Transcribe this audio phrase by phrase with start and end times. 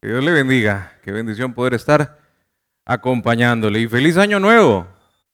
[0.00, 0.94] Que Dios le bendiga.
[1.02, 2.18] Qué bendición poder estar
[2.86, 3.80] acompañándole.
[3.80, 4.86] Y feliz año nuevo.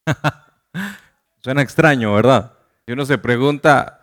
[1.43, 2.53] Suena extraño, ¿verdad?
[2.85, 4.01] Y uno se pregunta,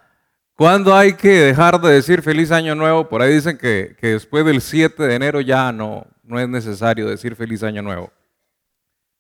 [0.54, 3.10] ¿cuándo hay que dejar de decir feliz año nuevo?
[3.10, 7.08] Por ahí dicen que, que después del 7 de enero ya no, no es necesario
[7.08, 8.14] decir feliz año nuevo.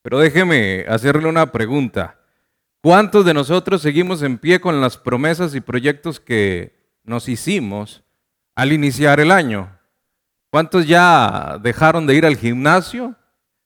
[0.02, 2.18] Pero déjeme hacerle una pregunta.
[2.82, 6.74] ¿Cuántos de nosotros seguimos en pie con las promesas y proyectos que
[7.04, 8.04] nos hicimos
[8.56, 9.70] al iniciar el año?
[10.54, 13.16] ¿Cuántos ya dejaron de ir al gimnasio?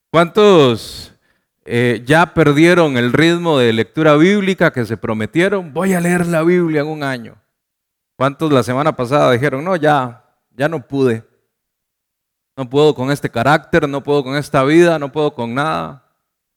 [0.10, 1.14] ¿Cuántos
[1.66, 5.74] eh, ya perdieron el ritmo de lectura bíblica que se prometieron?
[5.74, 7.36] Voy a leer la Biblia en un año.
[8.16, 10.24] ¿Cuántos la semana pasada dijeron, no, ya,
[10.56, 11.28] ya no pude?
[12.56, 16.06] No puedo con este carácter, no puedo con esta vida, no puedo con nada.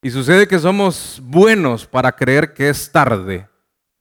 [0.01, 3.49] Y sucede que somos buenos para creer que es tarde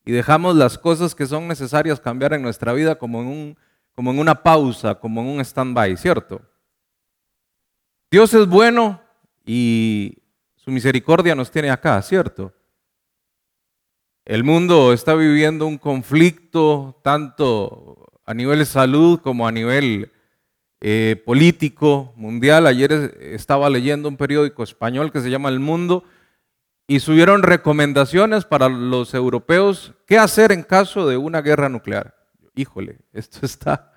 [0.06, 3.58] y dejamos las cosas que son necesarias cambiar en nuestra vida como en, un,
[4.00, 6.42] como en una pausa, como en un stand-by, ¿cierto?
[8.10, 9.02] Dios es bueno
[9.46, 10.20] y
[10.56, 12.54] su misericordia nos tiene acá, ¿cierto?
[14.24, 20.14] El mundo está viviendo un conflicto tanto a nivel de salud como a nivel
[20.80, 22.68] eh, político mundial.
[22.68, 26.06] Ayer estaba leyendo un periódico español que se llama El Mundo
[26.88, 32.16] y subieron recomendaciones para los europeos qué hacer en caso de una guerra nuclear.
[32.56, 33.89] Híjole, esto está,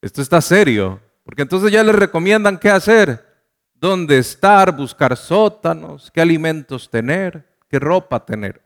[0.00, 3.24] esto está serio, porque entonces ya les recomiendan qué hacer,
[3.74, 8.62] dónde estar, buscar sótanos, qué alimentos tener, qué ropa tener.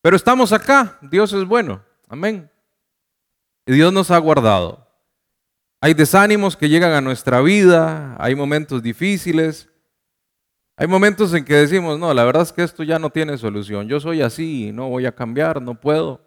[0.00, 2.50] Pero estamos acá, Dios es bueno, amén.
[3.66, 4.88] Y Dios nos ha guardado.
[5.80, 9.68] Hay desánimos que llegan a nuestra vida, hay momentos difíciles,
[10.76, 13.88] hay momentos en que decimos, no, la verdad es que esto ya no tiene solución,
[13.88, 16.20] yo soy así, no voy a cambiar, no puedo.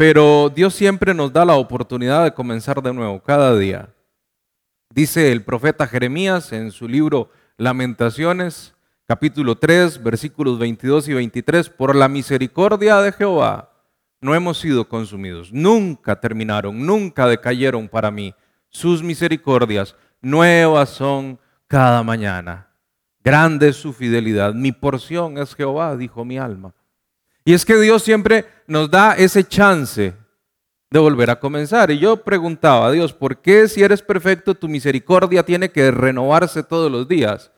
[0.00, 3.90] Pero Dios siempre nos da la oportunidad de comenzar de nuevo, cada día.
[4.88, 11.94] Dice el profeta Jeremías en su libro Lamentaciones, capítulo 3, versículos 22 y 23, por
[11.94, 13.72] la misericordia de Jehová
[14.22, 18.34] no hemos sido consumidos, nunca terminaron, nunca decayeron para mí.
[18.70, 22.70] Sus misericordias nuevas son cada mañana.
[23.22, 24.54] Grande es su fidelidad.
[24.54, 26.72] Mi porción es Jehová, dijo mi alma.
[27.44, 30.14] Y es que Dios siempre nos da ese chance
[30.90, 31.90] de volver a comenzar.
[31.90, 36.62] Y yo preguntaba a Dios, ¿por qué si eres perfecto tu misericordia tiene que renovarse
[36.62, 37.50] todos los días?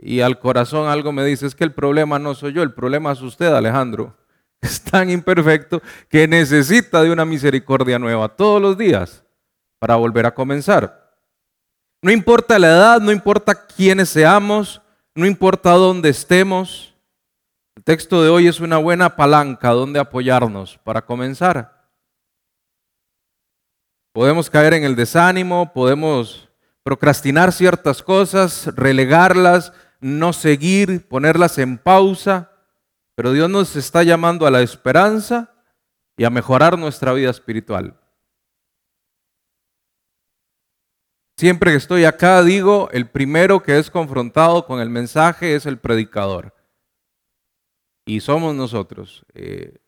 [0.00, 3.12] Y al corazón algo me dice, es que el problema no soy yo, el problema
[3.12, 4.16] es usted, Alejandro
[4.60, 9.24] es tan imperfecto que necesita de una misericordia nueva todos los días
[9.78, 11.00] para volver a comenzar.
[12.02, 14.80] No importa la edad, no importa quiénes seamos,
[15.14, 16.89] no importa dónde estemos.
[17.80, 21.88] El texto de hoy es una buena palanca donde apoyarnos para comenzar.
[24.12, 26.50] Podemos caer en el desánimo, podemos
[26.82, 32.52] procrastinar ciertas cosas, relegarlas, no seguir, ponerlas en pausa.
[33.14, 35.50] Pero Dios nos está llamando a la esperanza
[36.18, 37.98] y a mejorar nuestra vida espiritual.
[41.38, 45.78] Siempre que estoy acá digo, el primero que es confrontado con el mensaje es el
[45.78, 46.59] predicador.
[48.10, 49.24] Y somos nosotros.
[49.34, 49.78] Eh,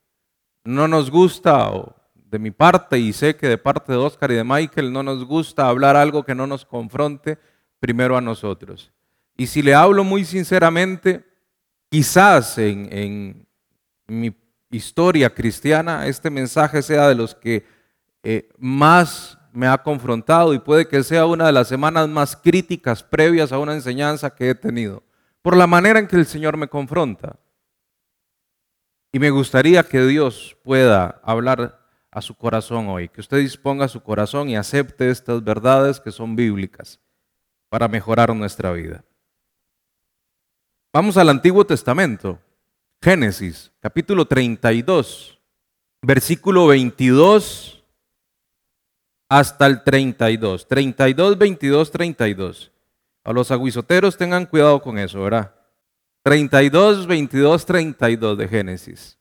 [0.64, 1.70] no nos gusta,
[2.14, 5.24] de mi parte, y sé que de parte de Oscar y de Michael, no nos
[5.24, 7.38] gusta hablar algo que no nos confronte
[7.80, 8.92] primero a nosotros.
[9.36, 11.24] Y si le hablo muy sinceramente,
[11.92, 13.46] Quizás en,
[14.06, 14.34] mi
[14.70, 17.66] historia cristiana este mensaje sea de los que
[18.22, 23.02] eh, más me ha confrontado y puede que sea una de las semanas más críticas
[23.02, 25.02] previas a una enseñanza que he tenido,
[25.42, 27.36] por la manera en que el Señor me confronta.
[29.12, 31.78] Y me gustaría que Dios pueda hablar
[32.10, 36.34] a su corazón hoy, que usted disponga su corazón y acepte estas verdades que son
[36.34, 36.98] bíblicas
[37.68, 39.04] para mejorar nuestra vida.
[40.94, 42.38] Vamos al Antiguo Testamento,
[43.02, 45.38] Génesis, capítulo 32,
[46.00, 47.84] versículo 22
[49.28, 50.68] hasta el 32.
[50.68, 52.72] 32, 22, 32.
[53.24, 55.54] A los aguizoteros tengan cuidado con eso, ¿verdad?
[56.22, 59.18] 32, 22, 32 de Génesis.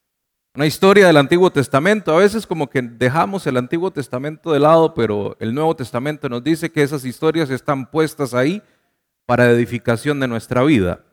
[0.53, 2.13] Una historia del Antiguo Testamento.
[2.13, 6.43] A veces como que dejamos el Antiguo Testamento de lado, pero el Nuevo Testamento nos
[6.43, 8.61] dice que esas historias están puestas ahí
[9.25, 11.05] para edificación de nuestra vida.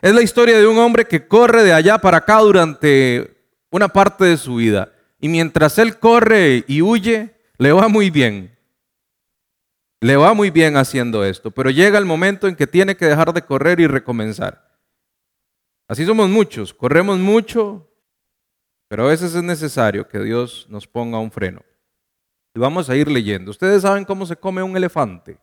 [0.00, 3.34] Es la historia de un hombre que corre de allá para acá durante
[3.70, 4.92] una parte de su vida.
[5.18, 8.51] Y mientras él corre y huye, le va muy bien.
[10.02, 11.52] Le va muy bien haciendo esto.
[11.52, 14.68] Pero llega el momento en que tiene que dejar de correr y recomenzar.
[15.86, 16.74] Así somos muchos.
[16.74, 17.88] Corremos mucho,
[18.88, 21.62] pero a veces es necesario que Dios nos ponga un freno.
[22.52, 23.52] Y vamos a ir leyendo.
[23.52, 25.38] Ustedes saben cómo se come un elefante.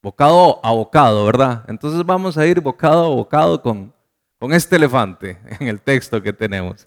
[0.00, 1.64] Bocado a bocado, ¿verdad?
[1.66, 3.92] Entonces vamos a ir bocado a bocado con,
[4.38, 6.86] con este elefante en el texto que tenemos.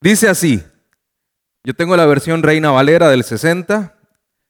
[0.00, 0.62] Dice así,
[1.64, 3.98] yo tengo la versión Reina Valera del 60,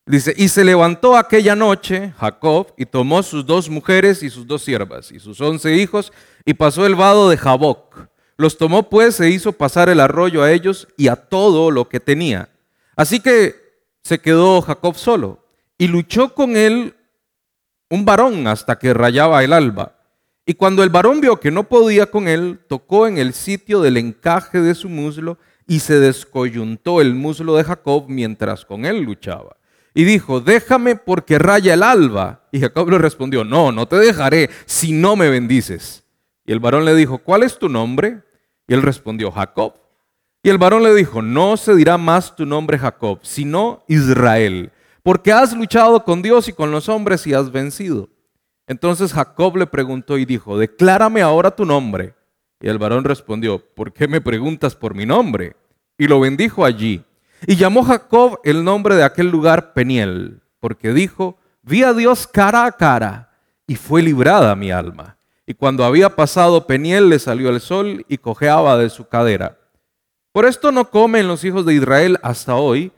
[0.06, 4.62] dice, y se levantó aquella noche Jacob y tomó sus dos mujeres y sus dos
[4.62, 6.12] siervas y sus once hijos
[6.44, 8.08] y pasó el vado de Jaboc.
[8.36, 12.00] Los tomó pues e hizo pasar el arroyo a ellos y a todo lo que
[12.00, 12.48] tenía.
[12.96, 13.54] Así que
[14.02, 15.46] se quedó Jacob solo
[15.78, 16.94] y luchó con él
[17.90, 19.98] un varón hasta que rayaba el alba.
[20.44, 23.96] Y cuando el varón vio que no podía con él, tocó en el sitio del
[23.96, 25.38] encaje de su muslo
[25.68, 29.56] y se descoyuntó el muslo de Jacob mientras con él luchaba.
[29.94, 32.48] Y dijo, déjame porque raya el alba.
[32.50, 36.04] Y Jacob le respondió, no, no te dejaré si no me bendices.
[36.44, 38.22] Y el varón le dijo, ¿cuál es tu nombre?
[38.66, 39.74] Y él respondió, Jacob.
[40.42, 44.72] Y el varón le dijo, no se dirá más tu nombre Jacob, sino Israel
[45.02, 48.08] porque has luchado con Dios y con los hombres y has vencido.
[48.66, 52.14] Entonces Jacob le preguntó y dijo, declárame ahora tu nombre.
[52.60, 55.56] Y el varón respondió, ¿por qué me preguntas por mi nombre?
[55.98, 57.04] Y lo bendijo allí.
[57.46, 62.66] Y llamó Jacob el nombre de aquel lugar Peniel, porque dijo, vi a Dios cara
[62.66, 63.30] a cara
[63.66, 65.16] y fue librada mi alma.
[65.46, 69.58] Y cuando había pasado Peniel le salió el sol y cojeaba de su cadera.
[70.30, 72.92] Por esto no comen los hijos de Israel hasta hoy,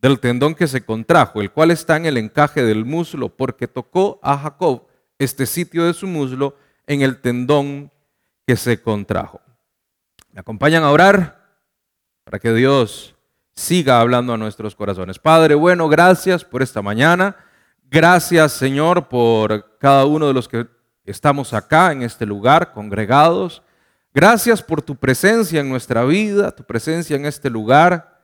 [0.00, 4.18] del tendón que se contrajo, el cual está en el encaje del muslo, porque tocó
[4.22, 4.86] a Jacob
[5.18, 6.56] este sitio de su muslo
[6.86, 7.90] en el tendón
[8.46, 9.40] que se contrajo.
[10.32, 11.58] ¿Me acompañan a orar?
[12.24, 13.13] Para que Dios
[13.54, 15.18] siga hablando a nuestros corazones.
[15.18, 17.36] Padre, bueno, gracias por esta mañana.
[17.90, 20.66] Gracias, Señor, por cada uno de los que
[21.04, 23.62] estamos acá en este lugar, congregados.
[24.12, 28.14] Gracias por tu presencia en nuestra vida, tu presencia en este lugar.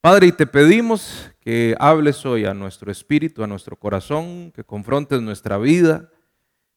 [0.00, 5.20] Padre, y te pedimos que hables hoy a nuestro espíritu, a nuestro corazón, que confrontes
[5.20, 6.10] nuestra vida,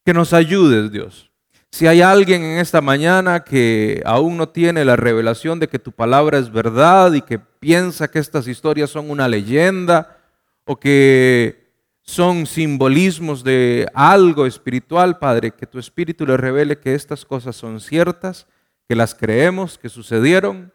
[0.04, 1.30] que nos ayudes, Dios.
[1.70, 5.92] Si hay alguien en esta mañana que aún no tiene la revelación de que tu
[5.92, 10.18] palabra es verdad y que piensa que estas historias son una leyenda
[10.64, 11.70] o que
[12.02, 17.78] son simbolismos de algo espiritual, Padre, que tu espíritu le revele que estas cosas son
[17.78, 18.48] ciertas,
[18.88, 20.72] que las creemos, que sucedieron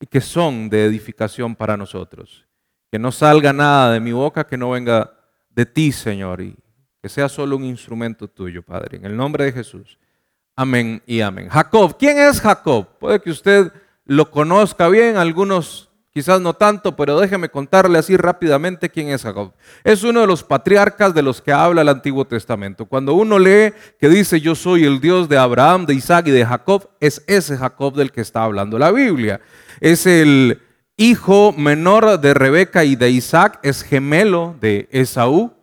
[0.00, 2.46] y que son de edificación para nosotros.
[2.90, 5.12] Que no salga nada de mi boca que no venga
[5.50, 6.56] de ti, Señor, y
[7.02, 8.96] que sea solo un instrumento tuyo, Padre.
[8.96, 9.98] En el nombre de Jesús.
[10.56, 11.48] Amén y amén.
[11.48, 12.86] Jacob, ¿quién es Jacob?
[12.98, 13.72] Puede que usted
[14.04, 19.52] lo conozca bien, algunos quizás no tanto, pero déjeme contarle así rápidamente quién es Jacob.
[19.84, 22.86] Es uno de los patriarcas de los que habla el Antiguo Testamento.
[22.86, 26.44] Cuando uno lee que dice yo soy el Dios de Abraham, de Isaac y de
[26.44, 29.40] Jacob, es ese Jacob del que está hablando la Biblia.
[29.80, 30.60] Es el
[30.96, 35.59] hijo menor de Rebeca y de Isaac, es gemelo de Esaú.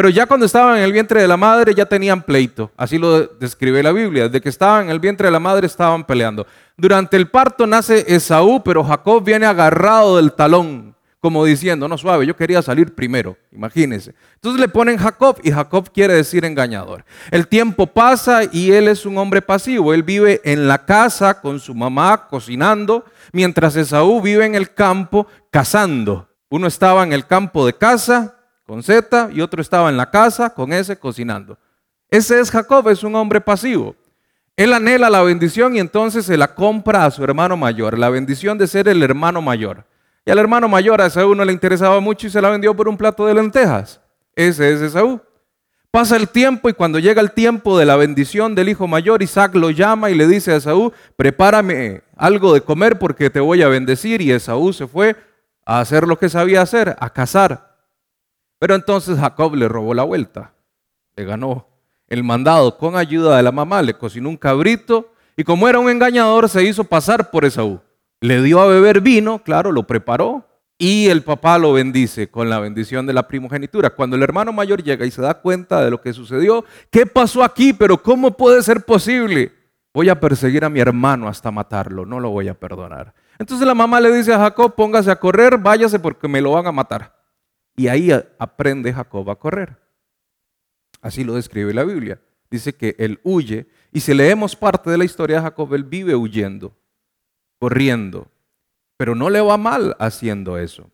[0.00, 3.26] Pero ya cuando estaban en el vientre de la madre ya tenían pleito, así lo
[3.26, 6.46] describe la Biblia, desde que estaban en el vientre de la madre estaban peleando.
[6.74, 12.24] Durante el parto nace Esaú, pero Jacob viene agarrado del talón, como diciendo, no suave,
[12.24, 14.14] yo quería salir primero, imagínense.
[14.36, 17.04] Entonces le ponen Jacob y Jacob quiere decir engañador.
[17.30, 21.60] El tiempo pasa y él es un hombre pasivo, él vive en la casa con
[21.60, 23.04] su mamá cocinando,
[23.34, 26.30] mientras Esaú vive en el campo cazando.
[26.48, 28.39] Uno estaba en el campo de caza
[28.70, 31.58] con Z y otro estaba en la casa con S cocinando.
[32.08, 33.96] Ese es Jacob, es un hombre pasivo.
[34.56, 38.58] Él anhela la bendición y entonces se la compra a su hermano mayor, la bendición
[38.58, 39.86] de ser el hermano mayor.
[40.24, 42.88] Y al hermano mayor a Esaú no le interesaba mucho y se la vendió por
[42.88, 44.00] un plato de lentejas.
[44.36, 45.20] Ese es Esaú.
[45.90, 49.56] Pasa el tiempo y cuando llega el tiempo de la bendición del hijo mayor, Isaac
[49.56, 53.68] lo llama y le dice a Esaú, prepárame algo de comer porque te voy a
[53.68, 54.22] bendecir.
[54.22, 55.16] Y Esaú se fue
[55.66, 57.69] a hacer lo que sabía hacer, a cazar.
[58.60, 60.52] Pero entonces Jacob le robó la vuelta,
[61.16, 61.66] le ganó
[62.08, 65.88] el mandado con ayuda de la mamá, le cocinó un cabrito y como era un
[65.88, 67.80] engañador se hizo pasar por Esaú.
[68.20, 72.60] Le dio a beber vino, claro, lo preparó y el papá lo bendice con la
[72.60, 73.88] bendición de la primogenitura.
[73.88, 77.42] Cuando el hermano mayor llega y se da cuenta de lo que sucedió, ¿qué pasó
[77.42, 77.72] aquí?
[77.72, 79.52] Pero ¿cómo puede ser posible?
[79.94, 83.14] Voy a perseguir a mi hermano hasta matarlo, no lo voy a perdonar.
[83.38, 86.66] Entonces la mamá le dice a Jacob, póngase a correr, váyase porque me lo van
[86.66, 87.19] a matar.
[87.76, 89.76] Y ahí aprende Jacob a correr.
[91.00, 92.20] Así lo describe la Biblia.
[92.50, 93.68] Dice que él huye.
[93.92, 96.76] Y si leemos parte de la historia de Jacob, él vive huyendo,
[97.58, 98.28] corriendo.
[98.96, 100.90] Pero no le va mal haciendo eso.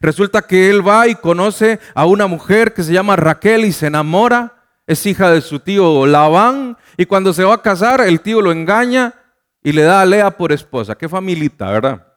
[0.00, 3.86] Resulta que él va y conoce a una mujer que se llama Raquel y se
[3.86, 4.62] enamora.
[4.86, 6.76] Es hija de su tío Labán.
[6.96, 9.14] Y cuando se va a casar, el tío lo engaña
[9.62, 10.94] y le da a Lea por esposa.
[10.94, 12.13] Qué familita, ¿verdad?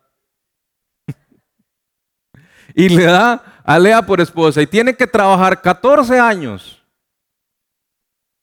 [2.78, 6.86] Y le da a Lea por esposa y tiene que trabajar 14 años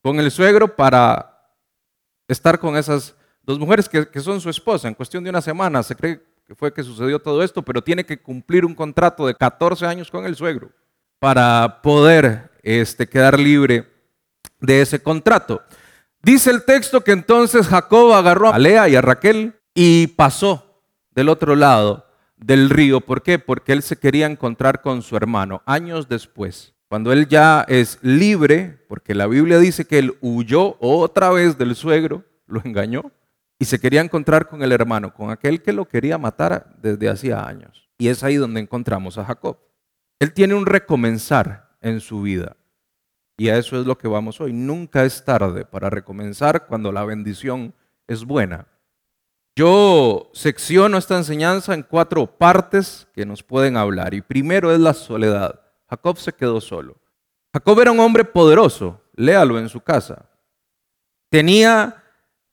[0.03, 1.55] con el suegro para
[2.27, 3.15] estar con esas
[3.45, 4.89] dos mujeres que, que son su esposa.
[4.89, 8.05] En cuestión de una semana se cree que fue que sucedió todo esto, pero tiene
[8.05, 10.73] que cumplir un contrato de 14 años con el suegro
[11.21, 13.89] para poder este, quedar libre
[14.59, 15.63] de ese contrato.
[16.23, 21.29] Dice el texto que entonces Jacob agarró a Lea y a Raquel y pasó del
[21.29, 22.05] otro lado
[22.45, 23.01] del río.
[23.01, 23.39] ¿Por qué?
[23.39, 26.75] Porque él se quería encontrar con su hermano años después.
[26.89, 31.75] Cuando él ya es libre, porque la Biblia dice que él huyó otra vez del
[31.75, 33.11] suegro, lo engañó,
[33.59, 37.47] y se quería encontrar con el hermano, con aquel que lo quería matar desde hacía
[37.47, 37.89] años.
[37.97, 39.59] Y es ahí donde encontramos a Jacob.
[40.19, 42.57] Él tiene un recomenzar en su vida.
[43.39, 44.53] Y a eso es lo que vamos hoy.
[44.53, 47.75] Nunca es tarde para recomenzar cuando la bendición
[48.07, 48.67] es buena.
[49.57, 54.13] Yo secciono esta enseñanza en cuatro partes que nos pueden hablar.
[54.15, 55.61] Y primero es la soledad.
[55.89, 56.97] Jacob se quedó solo.
[57.53, 59.01] Jacob era un hombre poderoso.
[59.15, 60.29] Léalo en su casa.
[61.31, 62.03] Tenía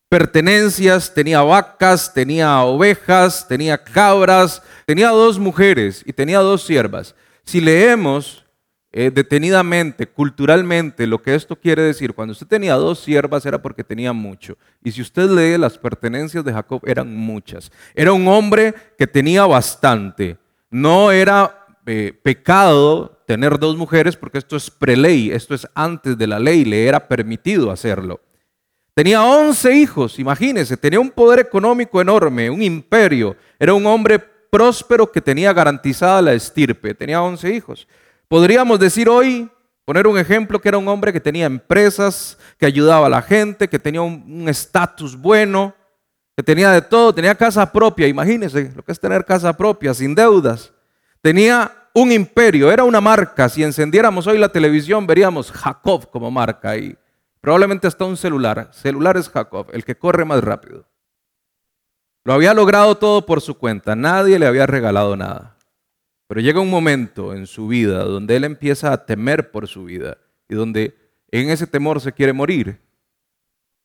[0.09, 7.15] pertenencias, tenía vacas, tenía ovejas, tenía cabras, tenía dos mujeres y tenía dos siervas.
[7.45, 8.45] Si leemos
[8.93, 13.85] eh, detenidamente, culturalmente, lo que esto quiere decir, cuando usted tenía dos siervas era porque
[13.85, 14.57] tenía mucho.
[14.83, 17.71] Y si usted lee las pertenencias de Jacob, eran muchas.
[17.95, 20.37] Era un hombre que tenía bastante.
[20.69, 26.27] No era eh, pecado tener dos mujeres porque esto es preley, esto es antes de
[26.27, 28.19] la ley, le era permitido hacerlo.
[28.93, 33.37] Tenía 11 hijos, imagínense, tenía un poder económico enorme, un imperio.
[33.57, 37.87] Era un hombre próspero que tenía garantizada la estirpe, tenía 11 hijos.
[38.31, 39.51] Podríamos decir hoy,
[39.83, 43.67] poner un ejemplo, que era un hombre que tenía empresas, que ayudaba a la gente,
[43.67, 45.75] que tenía un estatus bueno,
[46.37, 50.15] que tenía de todo, tenía casa propia, imagínense lo que es tener casa propia, sin
[50.15, 50.71] deudas.
[51.21, 53.49] Tenía un imperio, era una marca.
[53.49, 56.95] Si encendiéramos hoy la televisión, veríamos Jacob como marca ahí.
[57.41, 58.69] Probablemente hasta un celular.
[58.71, 60.85] Celular es Jacob, el que corre más rápido.
[62.23, 65.57] Lo había logrado todo por su cuenta, nadie le había regalado nada.
[66.31, 70.17] Pero llega un momento en su vida donde él empieza a temer por su vida
[70.47, 70.95] y donde
[71.29, 72.79] en ese temor se quiere morir.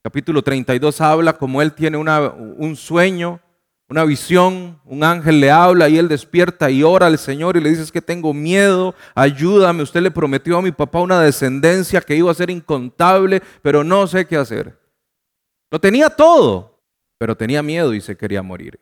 [0.01, 3.41] Capítulo 32 habla como él tiene un sueño,
[3.89, 7.71] una visión, un ángel le habla y él despierta y ora al Señor y le
[7.71, 12.15] dice es que tengo miedo, ayúdame, usted le prometió a mi papá una descendencia que
[12.15, 14.79] iba a ser incontable, pero no sé qué hacer.
[15.69, 16.79] Lo tenía todo,
[17.19, 18.79] pero tenía miedo y se quería morir.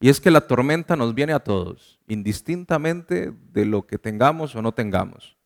[0.00, 4.62] Y es que la tormenta nos viene a todos, indistintamente de lo que tengamos o
[4.62, 5.36] no tengamos.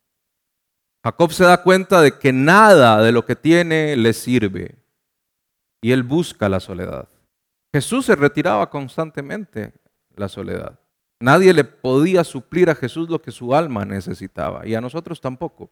[1.05, 4.77] Jacob se da cuenta de que nada de lo que tiene le sirve
[5.81, 7.09] y él busca la soledad.
[7.73, 9.73] Jesús se retiraba constantemente
[10.17, 10.79] la soledad.
[11.21, 15.71] Nadie le podía suplir a Jesús lo que su alma necesitaba y a nosotros tampoco.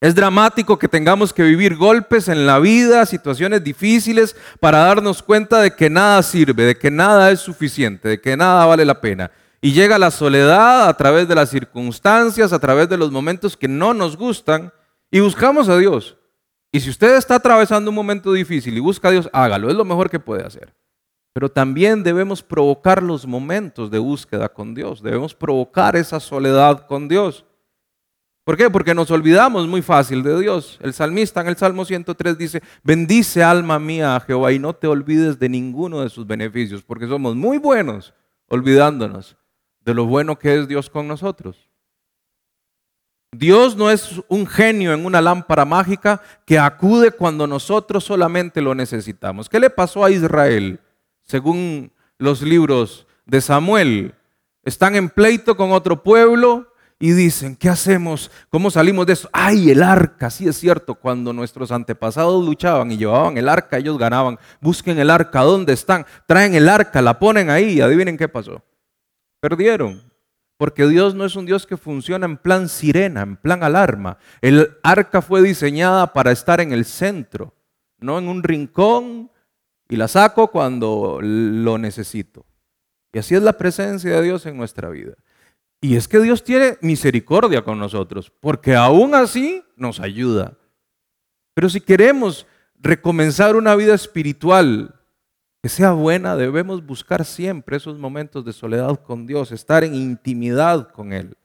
[0.00, 5.60] Es dramático que tengamos que vivir golpes en la vida, situaciones difíciles, para darnos cuenta
[5.60, 9.30] de que nada sirve, de que nada es suficiente, de que nada vale la pena.
[9.62, 13.68] Y llega la soledad a través de las circunstancias, a través de los momentos que
[13.68, 14.70] no nos gustan,
[15.10, 16.18] y buscamos a Dios.
[16.70, 19.84] Y si usted está atravesando un momento difícil y busca a Dios, hágalo, es lo
[19.86, 20.74] mejor que puede hacer.
[21.32, 27.08] Pero también debemos provocar los momentos de búsqueda con Dios, debemos provocar esa soledad con
[27.08, 27.46] Dios.
[28.46, 28.70] ¿Por qué?
[28.70, 30.78] Porque nos olvidamos muy fácil de Dios.
[30.80, 34.86] El salmista en el Salmo 103 dice, bendice alma mía a Jehová y no te
[34.86, 38.14] olvides de ninguno de sus beneficios, porque somos muy buenos
[38.46, 39.36] olvidándonos
[39.80, 41.68] de lo bueno que es Dios con nosotros.
[43.32, 48.76] Dios no es un genio en una lámpara mágica que acude cuando nosotros solamente lo
[48.76, 49.48] necesitamos.
[49.48, 50.78] ¿Qué le pasó a Israel?
[51.24, 54.14] Según los libros de Samuel,
[54.62, 58.30] están en pleito con otro pueblo, y dicen, ¿qué hacemos?
[58.48, 59.28] ¿Cómo salimos de eso?
[59.32, 60.30] ¡Ay, el arca!
[60.30, 64.38] Sí es cierto, cuando nuestros antepasados luchaban y llevaban el arca, ellos ganaban.
[64.60, 66.06] Busquen el arca, ¿dónde están?
[66.26, 68.62] Traen el arca, la ponen ahí y adivinen qué pasó.
[69.40, 70.02] Perdieron.
[70.56, 74.16] Porque Dios no es un Dios que funciona en plan sirena, en plan alarma.
[74.40, 77.54] El arca fue diseñada para estar en el centro,
[77.98, 79.30] no en un rincón
[79.86, 82.46] y la saco cuando lo necesito.
[83.12, 85.12] Y así es la presencia de Dios en nuestra vida.
[85.80, 90.56] Y es que Dios tiene misericordia con nosotros, porque aún así nos ayuda.
[91.54, 92.46] Pero si queremos
[92.78, 94.94] recomenzar una vida espiritual
[95.62, 100.90] que sea buena, debemos buscar siempre esos momentos de soledad con Dios, estar en intimidad
[100.90, 101.36] con Él.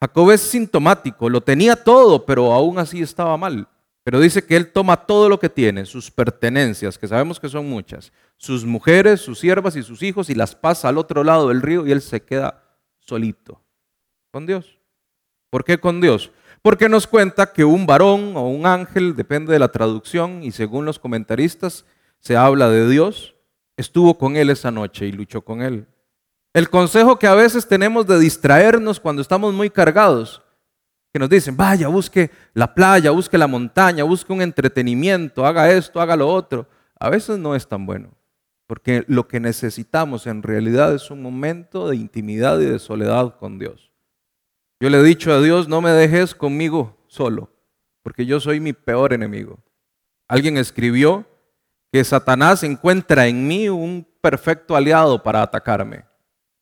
[0.00, 3.68] Jacob es sintomático, lo tenía todo, pero aún así estaba mal.
[4.02, 7.68] Pero dice que él toma todo lo que tiene, sus pertenencias, que sabemos que son
[7.68, 11.60] muchas, sus mujeres, sus siervas y sus hijos, y las pasa al otro lado del
[11.60, 12.69] río y él se queda
[13.10, 13.60] solito.
[14.30, 14.78] Con Dios.
[15.50, 16.30] ¿Por qué con Dios?
[16.62, 20.84] Porque nos cuenta que un varón o un ángel, depende de la traducción, y según
[20.84, 21.84] los comentaristas
[22.20, 23.34] se habla de Dios,
[23.76, 25.88] estuvo con él esa noche y luchó con él.
[26.52, 30.42] El consejo que a veces tenemos de distraernos cuando estamos muy cargados,
[31.12, 36.00] que nos dicen, vaya, busque la playa, busque la montaña, busque un entretenimiento, haga esto,
[36.00, 36.68] haga lo otro,
[37.00, 38.10] a veces no es tan bueno,
[38.70, 43.58] porque lo que necesitamos en realidad es un momento de intimidad y de soledad con
[43.58, 43.90] Dios.
[44.78, 47.52] Yo le he dicho a Dios, no me dejes conmigo solo,
[48.04, 49.58] porque yo soy mi peor enemigo.
[50.28, 51.26] Alguien escribió
[51.90, 56.04] que Satanás encuentra en mí un perfecto aliado para atacarme,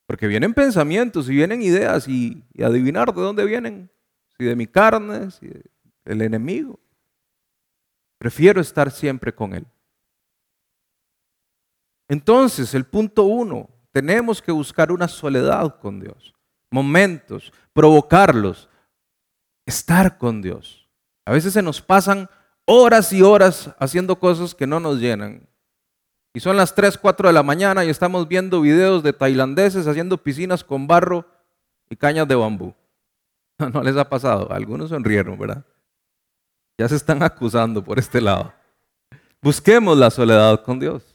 [0.06, 3.90] porque vienen pensamientos y vienen ideas y, adivinar de dónde vienen,
[4.38, 5.50] si de mi carne, si
[6.06, 6.80] del enemigo.
[8.16, 9.66] Prefiero estar siempre con él.
[12.08, 16.34] Entonces, el punto uno, tenemos que buscar una soledad con Dios
[16.70, 18.68] momentos, provocarlos,
[19.66, 20.88] estar con Dios.
[21.24, 22.28] A veces se nos pasan
[22.64, 25.46] horas y horas haciendo cosas que no nos llenan.
[26.34, 30.18] Y son las 3, 4 de la mañana y estamos viendo videos de tailandeses haciendo
[30.18, 31.26] piscinas con barro
[31.88, 32.74] y cañas de bambú.
[33.72, 34.52] No les ha pasado.
[34.52, 35.64] Algunos sonrieron, ¿verdad?
[36.78, 38.52] Ya se están acusando por este lado.
[39.42, 41.07] Busquemos la soledad con Dios.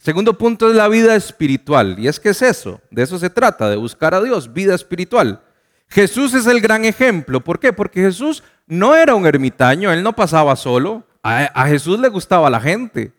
[0.00, 1.96] Segundo punto es la vida espiritual.
[1.98, 5.42] Y es que es eso, de eso se trata, de buscar a Dios, vida espiritual.
[5.88, 7.42] Jesús es el gran ejemplo.
[7.42, 7.74] ¿Por qué?
[7.74, 11.04] Porque Jesús no era un ermitaño, él no pasaba solo.
[11.22, 13.12] A, Jesús le gustaba la gente.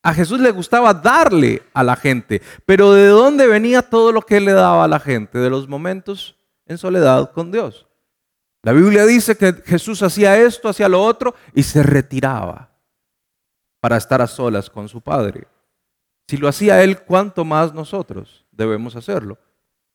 [0.00, 2.40] A Jesús le gustaba darle a la gente.
[2.66, 5.38] Pero ¿de dónde venía todo lo que le daba a la gente?
[5.38, 6.36] De los momentos
[6.66, 7.88] en soledad con Dios.
[8.62, 12.70] La Biblia dice que Jesús hacía esto, hacía lo otro y se retiraba
[13.80, 15.48] para estar a solas con su Padre.
[16.28, 19.38] Si lo hacía Él, ¿cuánto más nosotros debemos hacerlo?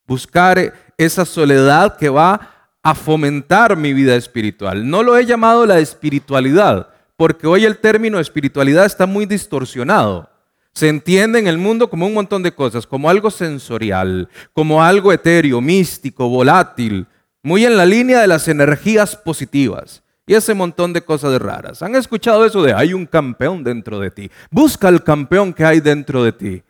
[0.06, 4.90] Buscar esa soledad que va a fomentar mi vida espiritual.
[4.90, 10.30] No lo he llamado la espiritualidad, porque hoy el término espiritualidad está muy distorsionado.
[10.74, 15.12] Se entiende en el mundo como un montón de cosas, como algo sensorial, como algo
[15.12, 17.08] etéreo, místico, volátil,
[17.42, 21.82] muy en la línea de las energías positivas y ese montón de cosas raras.
[21.82, 24.30] ¿Han escuchado eso de hay un campeón dentro de ti?
[24.52, 26.64] Busca el campeón que hay dentro de ti.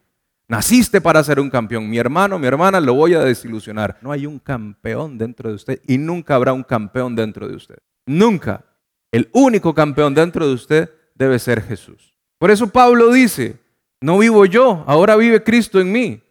[0.48, 1.90] Naciste para ser un campeón.
[1.90, 3.98] Mi hermano, mi hermana, lo voy a desilusionar.
[4.02, 7.78] No hay un campeón dentro de usted y nunca habrá un campeón dentro de usted.
[8.06, 8.64] Nunca.
[9.12, 12.14] El único campeón dentro de usted debe ser Jesús.
[12.38, 13.58] Por eso Pablo dice,
[14.00, 16.22] no vivo yo, ahora vive Cristo en mí.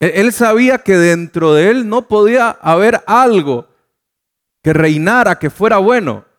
[0.00, 3.68] Él sabía que dentro de él no podía haber algo
[4.62, 6.29] que reinara, que fuera bueno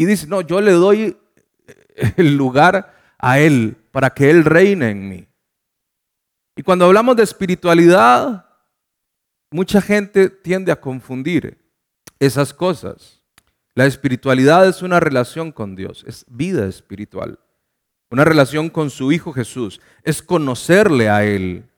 [0.00, 1.14] y dice, no, yo le doy
[2.16, 5.28] el lugar a Él para que Él reine en mí.
[6.56, 8.46] Y cuando hablamos de espiritualidad,
[9.50, 11.58] mucha gente tiende a confundir
[12.18, 13.22] esas cosas.
[13.74, 17.38] La espiritualidad es una relación con Dios, es vida espiritual.
[18.10, 21.68] Una relación con su Hijo Jesús, es conocerle a Él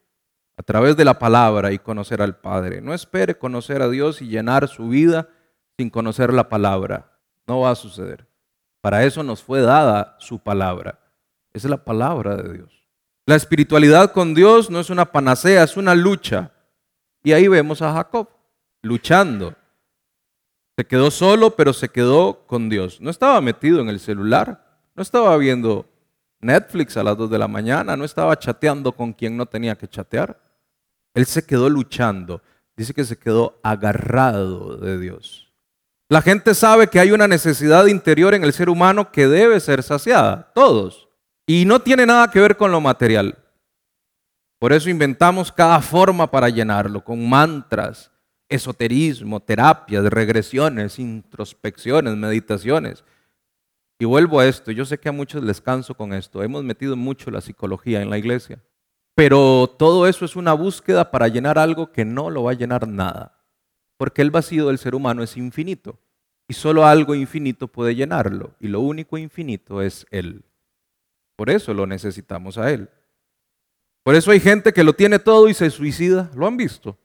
[0.56, 2.80] a través de la palabra y conocer al Padre.
[2.80, 5.28] No espere conocer a Dios y llenar su vida
[5.76, 7.11] sin conocer la palabra.
[7.52, 8.26] No va a suceder.
[8.80, 10.98] Para eso nos fue dada su palabra.
[11.52, 12.72] Esa es la palabra de Dios.
[13.26, 16.50] La espiritualidad con Dios no es una panacea, es una lucha.
[17.22, 18.30] Y ahí vemos a Jacob
[18.80, 19.54] luchando.
[20.78, 23.02] Se quedó solo, pero se quedó con Dios.
[23.02, 25.84] No estaba metido en el celular, no estaba viendo
[26.40, 29.88] Netflix a las 2 de la mañana, no estaba chateando con quien no tenía que
[29.88, 30.40] chatear.
[31.12, 32.40] Él se quedó luchando.
[32.78, 35.41] Dice que se quedó agarrado de Dios.
[36.12, 39.82] La gente sabe que hay una necesidad interior en el ser humano que debe ser
[39.82, 41.08] saciada, todos.
[41.46, 43.38] Y no tiene nada que ver con lo material.
[44.58, 48.12] Por eso inventamos cada forma para llenarlo, con mantras,
[48.50, 53.04] esoterismo, terapias, regresiones, introspecciones, meditaciones.
[53.98, 56.94] Y vuelvo a esto, yo sé que a muchos les canso con esto, hemos metido
[56.94, 58.62] mucho la psicología en la iglesia,
[59.14, 62.86] pero todo eso es una búsqueda para llenar algo que no lo va a llenar
[62.86, 63.38] nada
[64.02, 65.96] porque el vacío del ser humano es infinito
[66.52, 70.44] y solo algo infinito puede llenarlo y lo único infinito es Él.
[71.34, 72.90] Por eso lo necesitamos a Él.
[74.02, 76.30] Por eso hay gente que lo tiene todo y se suicida.
[76.34, 76.98] ¿Lo han visto?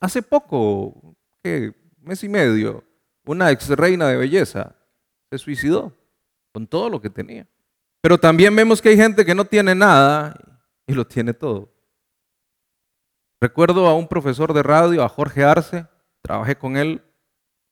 [0.00, 1.14] Hace poco,
[1.44, 2.82] mes y medio,
[3.26, 4.76] una ex reina de belleza
[5.30, 5.94] se suicidó
[6.54, 7.46] con todo lo que tenía.
[8.00, 10.34] Pero también vemos que hay gente que no tiene nada
[10.86, 11.70] y lo tiene todo.
[13.42, 15.86] Recuerdo a un profesor de radio, a Jorge Arce,
[16.22, 17.02] trabajé con él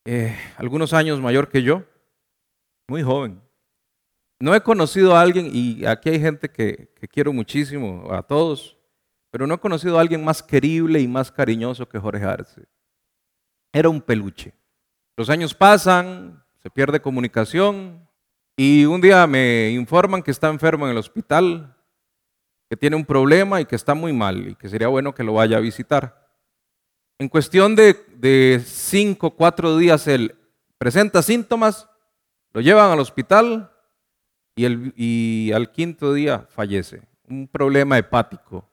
[0.04, 1.84] eh, algunos años mayor que yo,
[2.88, 3.40] muy joven.
[4.38, 8.78] No he conocido a alguien, y aquí hay gente que, que quiero muchísimo, a todos,
[9.30, 12.62] pero no he conocido a alguien más querible y más cariñoso que Jorge Arce.
[13.72, 14.52] era un peluche.
[15.16, 18.08] Los años pasan, se pierde comunicación
[18.56, 21.76] y un día me informan que está enfermo en el hospital,
[22.68, 25.34] que tiene un problema y que está muy mal y que sería bueno que lo
[25.34, 26.19] vaya a visitar.
[27.20, 30.38] En cuestión de, cinco, cuatro días él
[30.78, 31.86] presenta síntomas,
[32.54, 33.70] lo llevan al hospital
[34.56, 34.64] y,
[34.96, 37.02] y al quinto día fallece.
[37.28, 38.66] Un problema hepático.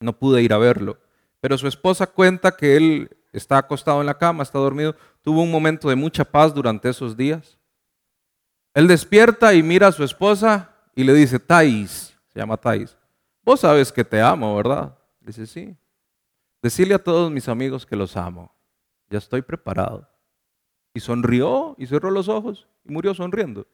[0.00, 0.98] No pude ir a verlo.
[1.40, 5.52] Pero su esposa cuenta que él está acostado en la cama, está dormido, tuvo un
[5.52, 7.60] momento de mucha paz durante esos días.
[8.74, 12.96] Él despierta y mira a su esposa y le dice, Thais, se llama Thais,
[13.44, 14.98] vos sabes que te amo, ¿verdad?
[15.20, 15.76] Dice, sí.
[16.62, 18.54] Decirle a todos mis amigos que los amo.
[19.08, 20.08] Ya estoy preparado.
[20.94, 23.66] Y sonrió y cerró los ojos y murió sonriendo.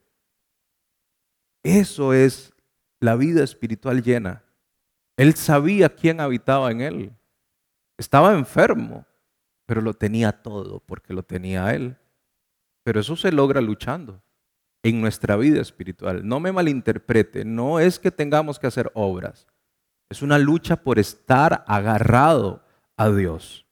[1.63, 2.53] Eso es
[2.99, 4.43] la vida espiritual llena.
[5.17, 7.17] Él sabía quién habitaba en él.
[7.97, 9.05] Estaba enfermo,
[9.65, 11.97] pero lo tenía todo porque lo tenía Él.
[12.83, 14.21] Pero eso se logra luchando
[14.83, 16.25] en nuestra vida espiritual.
[16.25, 19.47] No me malinterprete, no es que tengamos que hacer obras.
[20.09, 22.63] Es una lucha por estar agarrado
[22.97, 23.65] a Dios.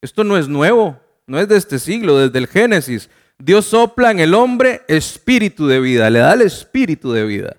[0.00, 3.08] Esto no es nuevo, no es de este siglo, desde el Génesis.
[3.38, 7.56] Dios sopla en el hombre espíritu de vida, le da el espíritu de vida.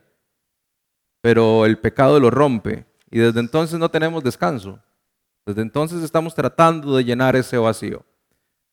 [1.21, 4.79] Pero el pecado lo rompe y desde entonces no tenemos descanso.
[5.45, 8.03] Desde entonces estamos tratando de llenar ese vacío.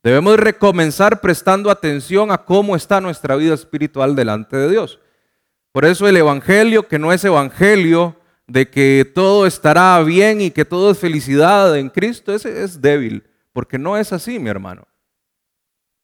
[0.03, 4.99] Debemos recomenzar prestando atención a cómo está nuestra vida espiritual delante de Dios.
[5.73, 8.17] Por eso el Evangelio, que no es Evangelio
[8.51, 13.23] de que todo estará bien y que todo es felicidad en Cristo, ese es débil,
[13.53, 14.89] porque no es así, mi hermano.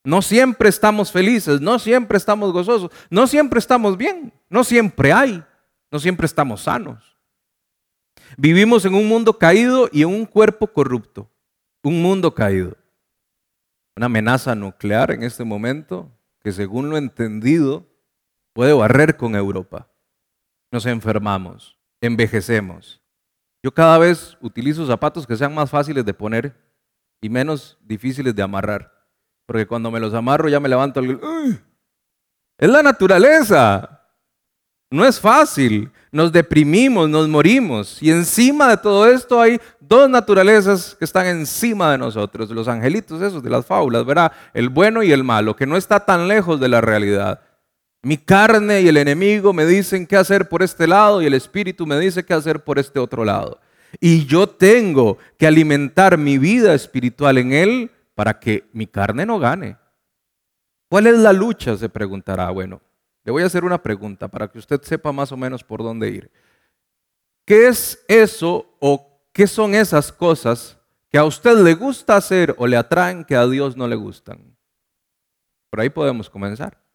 [0.05, 5.43] No siempre estamos felices, no siempre estamos gozosos, no siempre estamos bien, no siempre hay,
[5.91, 7.17] no siempre estamos sanos.
[8.37, 11.29] Vivimos en un mundo caído y en un cuerpo corrupto.
[11.83, 12.77] Un mundo caído.
[13.97, 16.13] Una amenaza nuclear en este momento
[16.45, 17.89] que según lo entendido
[18.53, 19.89] puede barrer con Europa.
[20.71, 23.03] Nos enfermamos, envejecemos.
[23.63, 26.55] Yo cada vez utilizo zapatos que sean más fáciles de poner
[27.21, 28.93] y menos difíciles de amarrar.
[29.47, 31.19] Porque cuando me los amarro ya me levanto el...
[32.59, 33.97] Es la naturaleza.
[34.91, 38.01] No es fácil, nos deprimimos, nos morimos.
[38.03, 43.21] Y encima de todo esto hay dos naturalezas que están encima de nosotros, los angelitos
[43.21, 44.33] esos de las fábulas, ¿verdad?
[44.55, 47.41] El bueno y el malo, que no está tan lejos de la realidad.
[48.07, 51.89] Mi carne y el enemigo me dicen qué hacer por este lado y el espíritu
[51.89, 53.59] me dice qué hacer por este otro lado.
[53.99, 59.41] Y yo tengo que alimentar mi vida espiritual en él para que mi carne no
[59.41, 59.77] gane.
[60.89, 61.77] ¿Cuál es la lucha?
[61.77, 62.49] Se preguntará.
[62.51, 62.81] Bueno,
[63.25, 66.09] le voy a hacer una pregunta para que usted sepa más o menos por dónde
[66.09, 66.31] ir.
[67.45, 70.79] ¿Qué es eso o qué son esas cosas
[71.11, 74.57] que a usted le gusta hacer o le atraen que a Dios no le gustan?
[75.71, 76.86] Por ahí podemos comenzar.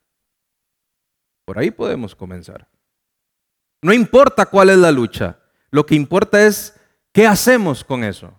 [1.51, 2.65] Por ahí podemos comenzar.
[3.81, 5.37] No importa cuál es la lucha,
[5.69, 6.79] lo que importa es
[7.11, 8.33] qué hacemos con eso.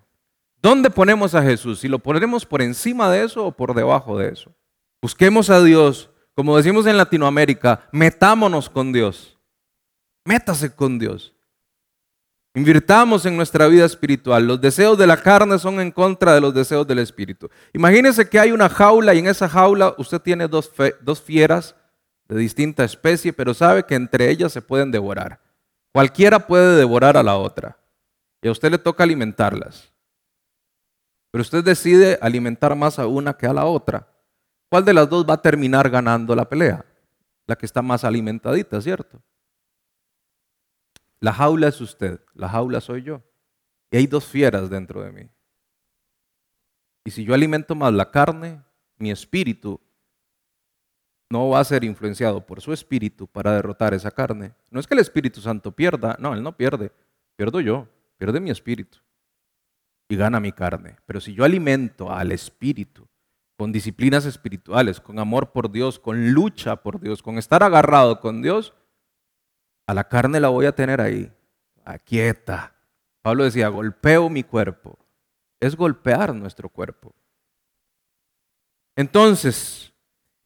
[0.62, 1.80] ¿Dónde ponemos a Jesús?
[1.80, 4.54] Si lo ponemos por encima de eso o por debajo de eso.
[5.02, 9.38] Busquemos a Dios como decimos en Latinoamérica, metámonos con Dios.
[10.24, 11.34] Métase con Dios.
[12.54, 14.46] Invirtamos en nuestra vida espiritual.
[14.46, 17.50] Los deseos de la carne son en contra de los deseos del espíritu.
[17.74, 20.72] Imagínese que hay una jaula y en esa jaula usted tiene dos,
[21.02, 21.74] dos fieras
[22.32, 25.38] de distinta especie, pero sabe que entre ellas se pueden devorar.
[25.92, 27.76] Cualquiera puede devorar a la otra.
[28.40, 29.92] Y a usted le toca alimentarlas.
[31.30, 34.08] Pero usted decide alimentar más a una que a la otra.
[34.70, 36.86] ¿Cuál de las dos va a terminar ganando la pelea?
[37.46, 39.22] La que está más alimentadita, ¿cierto?
[41.20, 43.22] La jaula es usted, la jaula soy yo.
[43.90, 45.28] Y hay dos fieras dentro de mí.
[47.04, 48.62] Y si yo alimento más la carne,
[48.96, 49.81] mi espíritu
[51.32, 54.52] no va a ser influenciado por su espíritu para derrotar esa carne.
[54.70, 56.92] No es que el Espíritu Santo pierda, no, él no pierde,
[57.36, 58.98] pierdo yo, pierde mi espíritu
[60.10, 60.96] y gana mi carne.
[61.06, 63.08] Pero si yo alimento al espíritu,
[63.56, 68.42] con disciplinas espirituales, con amor por Dios, con lucha por Dios, con estar agarrado con
[68.42, 68.74] Dios,
[69.86, 71.32] a la carne la voy a tener ahí,
[72.04, 72.74] quieta.
[73.22, 74.98] Pablo decía, golpeo mi cuerpo.
[75.60, 77.14] Es golpear nuestro cuerpo.
[78.96, 79.91] Entonces,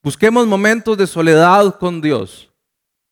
[0.06, 2.48] busquemos momentos de soledad con Dios.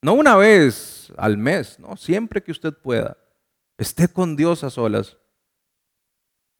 [0.01, 3.17] No una vez al mes, no, siempre que usted pueda.
[3.77, 5.19] Esté con Dios a solas.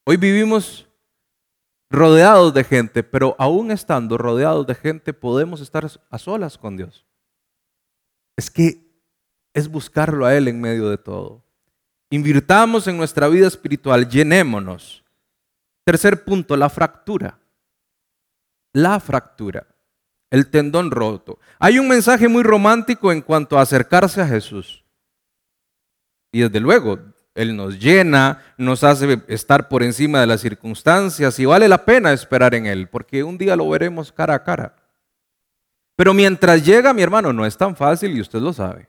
[0.05, 0.89] Hoy vivimos
[1.89, 7.07] rodeados de gente, pero aún estando rodeados de gente podemos estar a solas con Dios.
[8.37, 8.93] Es que
[9.53, 11.45] es buscarlo a Él en medio de todo.
[12.11, 15.05] Invirtamos en nuestra vida espiritual, llenémonos.
[15.85, 17.39] Tercer punto, la fractura.
[18.73, 19.74] la fractura,
[20.35, 21.39] el tendón roto.
[21.61, 24.85] Hay un mensaje muy romántico en cuanto a acercarse a Jesús.
[26.33, 26.99] Y desde luego,
[27.37, 32.13] Él nos llena, nos hace estar por encima de las circunstancias y vale la pena
[32.13, 34.75] esperar en Él, porque un día lo veremos cara a cara.
[35.95, 38.89] Pero mientras llega, mi hermano, no es tan fácil y usted lo sabe.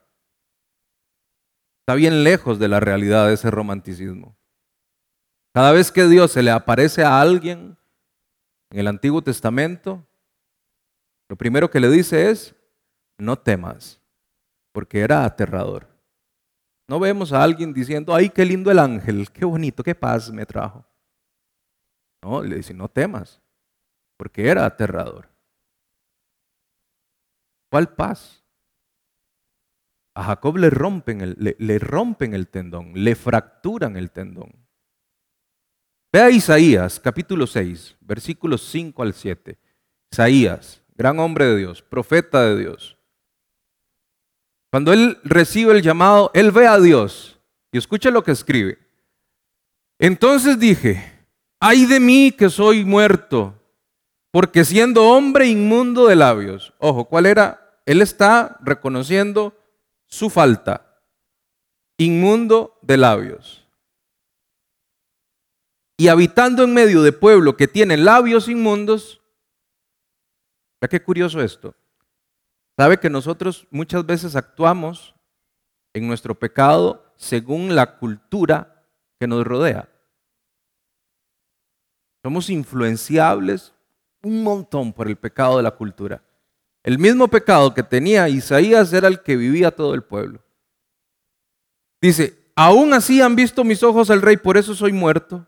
[1.82, 4.36] Está bien lejos de la realidad de ese romanticismo.
[5.54, 7.78] Cada vez que Dios se le aparece a alguien
[8.72, 10.08] en el Antiguo Testamento,
[11.28, 12.56] lo primero que le dice es,
[13.18, 14.02] no temas,
[14.72, 15.88] porque era aterrador.
[16.88, 20.46] No vemos a alguien diciendo, ay, qué lindo el ángel, qué bonito, qué paz me
[20.46, 20.86] trajo.
[22.22, 23.42] No, le dice, no temas,
[24.18, 25.30] porque era aterrador.
[27.72, 28.44] ¿Cuál paz?
[30.14, 34.66] A Jacob le rompen el, le, le rompen el tendón, le fracturan el tendón.
[36.14, 39.60] Vea Isaías capítulo 6, versículos 5 al 7.
[40.10, 42.98] Isaías, gran hombre de Dios, profeta de Dios.
[44.72, 47.40] Cuando él recibe el llamado, él ve a Dios
[47.72, 48.80] y escucha lo que escribe.
[50.00, 51.28] Entonces dije,
[51.60, 53.54] ay de mí que soy muerto,
[54.32, 57.80] porque siendo hombre inmundo de labios, ojo, ¿cuál era?
[57.86, 59.58] Él está reconociendo
[60.08, 61.00] su falta,
[61.98, 63.66] inmundo de labios.
[65.98, 69.22] Y habitando en medio de pueblo que tiene labios inmundos,
[70.82, 71.76] vea qué curioso esto.
[72.78, 75.16] Sabe que nosotros muchas veces actuamos
[75.94, 78.86] en nuestro pecado según la cultura
[79.20, 79.90] que nos rodea.
[82.24, 83.74] Somos influenciables
[84.22, 86.24] un montón por el pecado de la cultura.
[86.84, 90.44] El mismo pecado que tenía Isaías era el que vivía todo el pueblo.
[92.02, 95.48] Dice, aún así han visto mis ojos al rey, por eso soy muerto.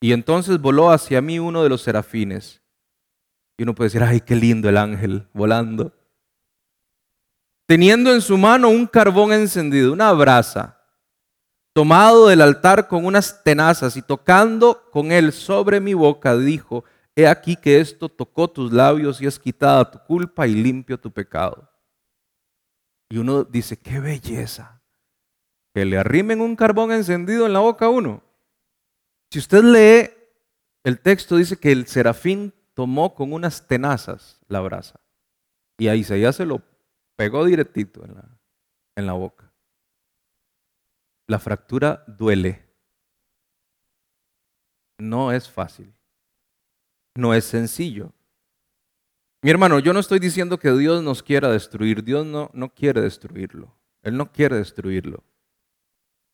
[0.00, 2.61] Y entonces voló hacia mí uno de los serafines
[3.62, 5.92] y uno puede decir, ay, qué lindo el ángel volando.
[7.64, 10.80] Teniendo en su mano un carbón encendido, una brasa,
[11.72, 16.82] tomado del altar con unas tenazas y tocando con él sobre mi boca, dijo,
[17.14, 21.12] he aquí que esto tocó tus labios y es quitada tu culpa y limpio tu
[21.12, 21.70] pecado.
[23.10, 24.82] Y uno dice, qué belleza,
[25.72, 28.24] que le arrimen un carbón encendido en la boca a uno.
[29.30, 30.10] Si usted lee
[30.82, 35.00] el texto, dice que el serafín tomó con unas tenazas la brasa.
[35.78, 36.62] Y a Isaías se lo
[37.16, 38.28] pegó directito en la,
[38.96, 39.52] en la boca.
[41.26, 42.64] La fractura duele.
[44.98, 45.92] No es fácil.
[47.14, 48.12] No es sencillo.
[49.42, 52.04] Mi hermano, yo no estoy diciendo que Dios nos quiera destruir.
[52.04, 53.74] Dios no, no quiere destruirlo.
[54.02, 55.24] Él no quiere destruirlo.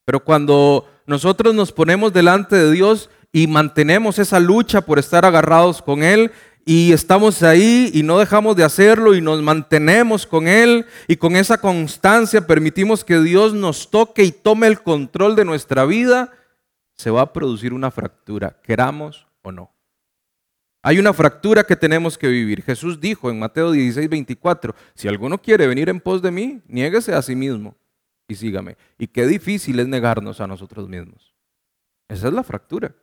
[0.05, 5.83] Pero cuando nosotros nos ponemos delante de Dios y mantenemos esa lucha por estar agarrados
[5.83, 6.33] con Él
[6.64, 11.35] y estamos ahí y no dejamos de hacerlo y nos mantenemos con Él y con
[11.35, 16.31] esa constancia permitimos que Dios nos toque y tome el control de nuestra vida,
[16.95, 19.73] se va a producir una fractura, queramos o no.
[20.83, 22.62] Hay una fractura que tenemos que vivir.
[22.62, 27.14] Jesús dijo en Mateo 16, 24, si alguno quiere venir en pos de mí, niéguese
[27.14, 27.77] a sí mismo
[28.29, 28.77] y sígame.
[28.99, 31.35] Y qué difícil es negarnos a nosotros mismos.
[32.09, 32.95] Esa es la fractura.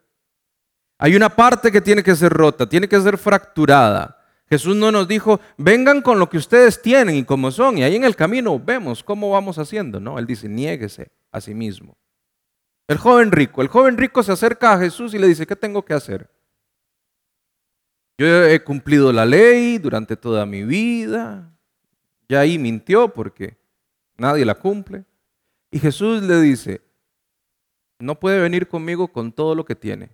[0.97, 4.21] Hay una parte que tiene que ser rota, tiene que ser fracturada.
[4.47, 7.95] Jesús no nos dijo, vengan con lo que ustedes tienen y como son, y ahí
[7.95, 9.99] en el camino vemos cómo vamos haciendo.
[9.99, 11.97] No, Él dice, niéguese a sí mismo.
[12.87, 15.83] El joven rico, el joven rico se acerca a Jesús y le dice, ¿qué tengo
[15.83, 16.29] que hacer?
[18.17, 21.51] Yo he cumplido la ley durante toda mi vida.
[22.29, 23.57] Ya ahí mintió porque
[24.17, 25.03] nadie la cumple.
[25.71, 26.81] Y Jesús le dice,
[27.99, 30.11] no puede venir conmigo con todo lo que tiene.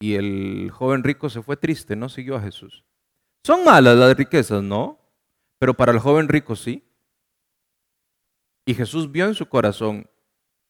[0.00, 2.84] Y el joven rico se fue triste, no siguió a Jesús.
[3.42, 4.62] ¿Son malas las riquezas?
[4.62, 4.98] No,
[5.58, 6.82] pero para el joven rico sí.
[8.66, 10.08] Y Jesús vio en su corazón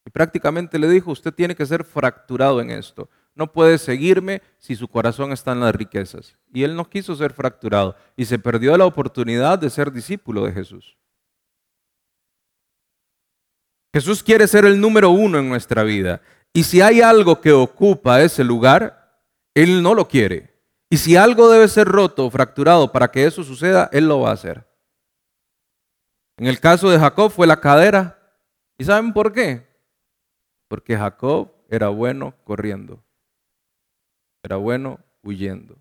[0.05, 3.11] y prácticamente le dijo, usted tiene que ser fracturado en esto.
[3.35, 6.37] No puede seguirme si su corazón está en las riquezas.
[6.53, 10.53] Y él no quiso ser fracturado y se perdió la oportunidad de ser discípulo de
[10.53, 10.97] Jesús.
[13.93, 16.21] Jesús quiere ser el número uno en nuestra vida.
[16.53, 19.06] Y si hay algo que ocupa ese lugar,
[19.57, 20.55] él no lo quiere.
[20.91, 24.31] Y si algo debe ser roto o fracturado para que eso suceda, Él lo va
[24.31, 24.67] a hacer.
[26.37, 28.19] En el caso de Jacob fue la cadera.
[28.77, 29.67] ¿Y saben por qué?
[30.69, 33.03] Porque Jacob era bueno corriendo.
[34.43, 35.79] Era bueno huyendo.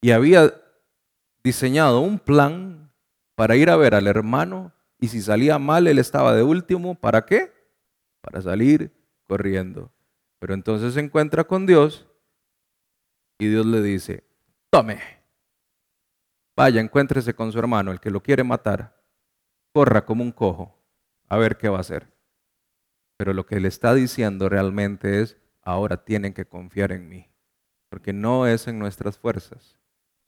[0.00, 0.54] Y había
[1.44, 2.90] diseñado un plan
[3.34, 6.94] para ir a ver al hermano y si salía mal él estaba de último.
[6.94, 7.52] ¿Para qué?
[8.22, 8.90] Para salir
[9.28, 9.92] corriendo.
[10.38, 12.06] Pero entonces se encuentra con Dios
[13.38, 14.24] Y Dios le dice,
[14.70, 15.00] tome,
[16.56, 19.02] vaya, encuéntrese con su hermano, el que lo quiere matar,
[19.72, 20.78] corra como un cojo,
[21.28, 22.12] a ver qué va a hacer.
[23.16, 27.28] Pero lo que le está diciendo realmente es, ahora tienen que confiar en mí,
[27.88, 29.78] porque no es en nuestras fuerzas,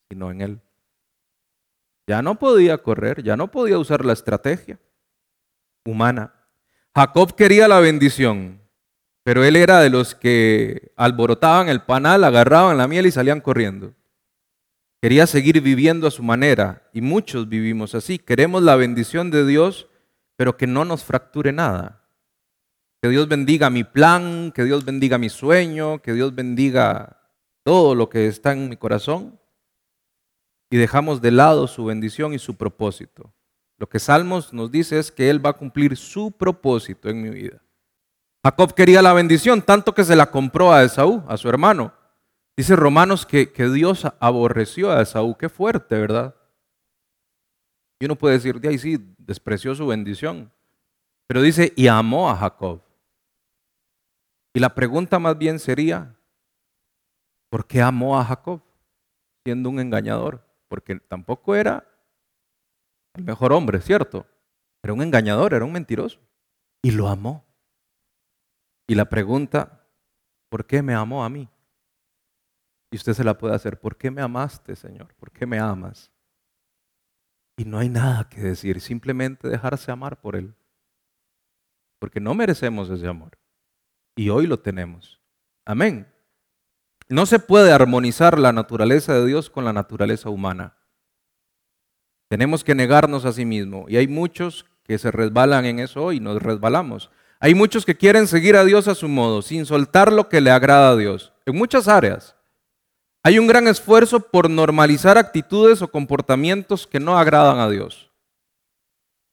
[0.08, 0.60] sino en Él.
[2.08, 4.78] Ya no podía correr, ya no podía usar la estrategia
[5.84, 6.32] humana.
[6.94, 8.60] Jacob quería la bendición,
[9.26, 13.92] pero él era de los que alborotaban el panal, agarraban la miel y salían corriendo.
[15.02, 18.20] Quería seguir viviendo a su manera y muchos vivimos así.
[18.20, 19.88] Queremos la bendición de Dios,
[20.36, 22.08] pero que no nos fracture nada.
[23.02, 27.28] Que Dios bendiga mi plan, que Dios bendiga mi sueño, que Dios bendiga
[27.64, 29.40] todo lo que está en mi corazón.
[30.70, 33.34] Y dejamos de lado su bendición y su propósito.
[33.76, 37.30] Lo que Salmos nos dice es que Él va a cumplir su propósito en mi
[37.30, 37.60] vida.
[38.46, 41.92] Jacob quería la bendición, tanto que se la compró a Esaú, a su hermano.
[42.56, 45.36] Dice Romanos que, que Dios aborreció a Esaú.
[45.36, 46.32] Qué fuerte, ¿verdad?
[47.98, 50.52] Y uno puede decir, de ahí sí, despreció su bendición.
[51.26, 52.82] Pero dice, y amó a Jacob.
[54.54, 56.14] Y la pregunta más bien sería,
[57.48, 58.62] ¿por qué amó a Jacob
[59.44, 60.46] siendo un engañador?
[60.68, 61.84] Porque tampoco era
[63.14, 64.24] el mejor hombre, ¿cierto?
[64.84, 66.20] Era un engañador, era un mentiroso.
[66.80, 67.45] Y lo amó.
[68.86, 69.86] Y la pregunta,
[70.48, 71.48] ¿por qué me amó a mí?
[72.90, 75.14] Y usted se la puede hacer, ¿por qué me amaste, Señor?
[75.14, 76.12] ¿Por qué me amas?
[77.56, 80.54] Y no hay nada que decir, simplemente dejarse amar por Él.
[81.98, 83.38] Porque no merecemos ese amor.
[84.14, 85.20] Y hoy lo tenemos.
[85.64, 86.12] Amén.
[87.08, 90.76] No se puede armonizar la naturaleza de Dios con la naturaleza humana.
[92.28, 93.86] Tenemos que negarnos a sí mismo.
[93.88, 97.10] Y hay muchos que se resbalan en eso hoy, nos resbalamos.
[97.38, 100.50] Hay muchos que quieren seguir a Dios a su modo, sin soltar lo que le
[100.50, 102.34] agrada a Dios, en muchas áreas.
[103.22, 108.10] Hay un gran esfuerzo por normalizar actitudes o comportamientos que no agradan a Dios.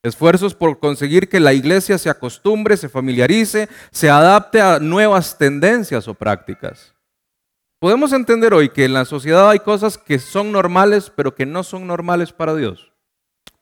[0.03, 6.09] Esfuerzos por conseguir que la iglesia se acostumbre, se familiarice, se adapte a nuevas tendencias
[6.09, 6.93] o prácticas.
[7.79, 11.63] Podemos entender hoy que en la sociedad hay cosas que son normales, pero que no
[11.63, 12.91] son normales para Dios.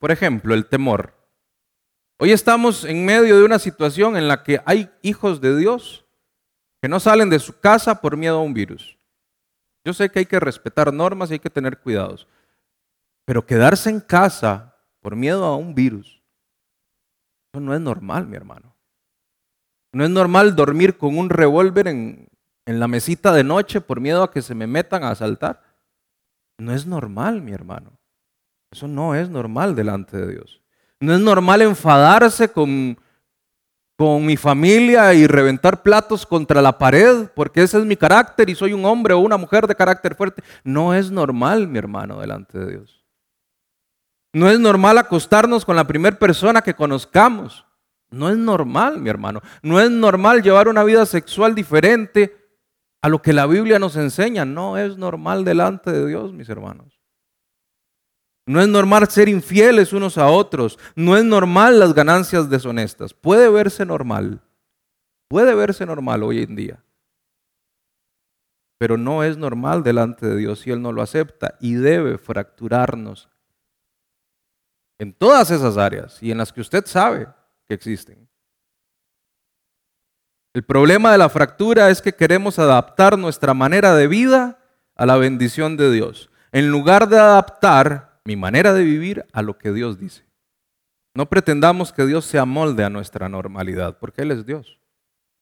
[0.00, 1.21] Por ejemplo, el temor.
[2.24, 6.06] Hoy estamos en medio de una situación en la que hay hijos de Dios
[6.80, 8.96] que no salen de su casa por miedo a un virus.
[9.84, 12.28] Yo sé que hay que respetar normas y hay que tener cuidados,
[13.24, 16.22] pero quedarse en casa por miedo a un virus,
[17.52, 18.76] eso no es normal, mi hermano.
[19.92, 22.28] No es normal dormir con un revólver en,
[22.66, 25.60] en la mesita de noche por miedo a que se me metan a asaltar.
[26.56, 27.98] No es normal, mi hermano.
[28.70, 30.61] Eso no es normal delante de Dios.
[31.02, 32.96] No es normal enfadarse con,
[33.96, 38.54] con mi familia y reventar platos contra la pared, porque ese es mi carácter y
[38.54, 40.44] soy un hombre o una mujer de carácter fuerte.
[40.62, 43.04] No es normal, mi hermano, delante de Dios.
[44.32, 47.66] No es normal acostarnos con la primera persona que conozcamos.
[48.12, 49.40] No es normal, mi hermano.
[49.60, 52.36] No es normal llevar una vida sexual diferente
[53.02, 54.44] a lo que la Biblia nos enseña.
[54.44, 56.91] No es normal delante de Dios, mis hermanos.
[58.46, 60.78] No es normal ser infieles unos a otros.
[60.96, 63.14] No es normal las ganancias deshonestas.
[63.14, 64.40] Puede verse normal.
[65.28, 66.82] Puede verse normal hoy en día.
[68.78, 73.28] Pero no es normal delante de Dios si Él no lo acepta y debe fracturarnos
[74.98, 77.28] en todas esas áreas y en las que usted sabe
[77.66, 78.28] que existen.
[80.52, 84.58] El problema de la fractura es que queremos adaptar nuestra manera de vida
[84.96, 86.28] a la bendición de Dios.
[86.50, 90.24] En lugar de adaptar mi manera de vivir a lo que Dios dice.
[91.14, 94.78] No pretendamos que Dios se amolde a nuestra normalidad, porque Él es Dios.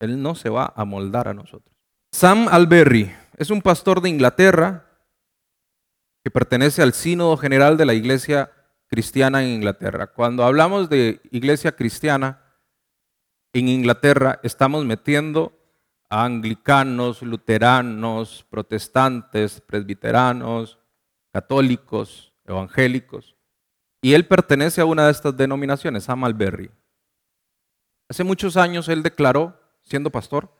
[0.01, 1.75] Él no se va a moldar a nosotros.
[2.13, 4.87] Sam Alberry es un pastor de Inglaterra
[6.25, 8.51] que pertenece al Sínodo General de la Iglesia
[8.89, 10.09] Cristiana en Inglaterra.
[10.09, 12.43] Cuando hablamos de Iglesia Cristiana
[13.53, 15.57] en Inglaterra, estamos metiendo
[16.09, 20.79] a anglicanos, luteranos, protestantes, presbiteranos,
[21.33, 23.37] católicos, evangélicos,
[24.03, 26.71] y él pertenece a una de estas denominaciones, a Malberry.
[28.09, 30.53] Hace muchos años él declaró, siendo pastor,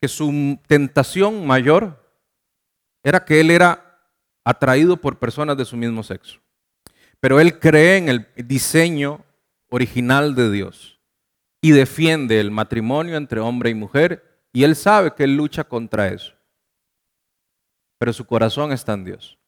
[0.00, 2.02] que su tentación mayor
[3.04, 4.00] era que él era
[4.44, 6.40] atraído por personas de su mismo sexo.
[7.20, 9.24] Pero él cree en el diseño
[9.70, 11.00] original de Dios
[11.60, 16.08] y defiende el matrimonio entre hombre y mujer y él sabe que él lucha contra
[16.08, 16.34] eso.
[17.98, 19.38] Pero su corazón está en Dios.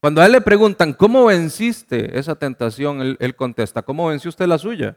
[0.00, 3.16] Cuando a él le preguntan, ¿cómo venciste esa tentación?
[3.18, 4.96] Él, contesta, ¿cómo venció usted la suya?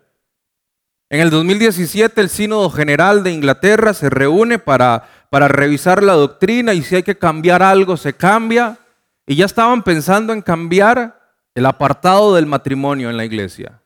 [1.09, 6.73] En el 2017 el Sínodo General de Inglaterra se reúne para, para revisar la doctrina
[6.73, 8.77] y si hay que cambiar algo se cambia.
[9.25, 11.19] Y ya estaban pensando en cambiar
[11.55, 13.81] el apartado del matrimonio en la iglesia.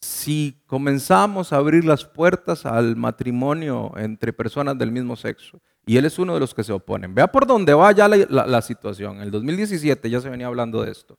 [0.00, 6.04] Si comenzamos a abrir las puertas al matrimonio entre personas del mismo sexo, y él
[6.04, 9.16] es uno de los que se oponen, vea por dónde va ya la, situación.
[9.16, 11.18] En el 2017 ya se venía hablando de esto.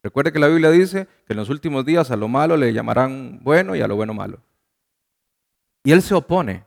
[0.00, 3.40] Recuerde que la Biblia dice que en los últimos días a lo malo le llamarán
[3.42, 4.40] bueno y a lo bueno malo.
[5.82, 6.66] Y él se opone.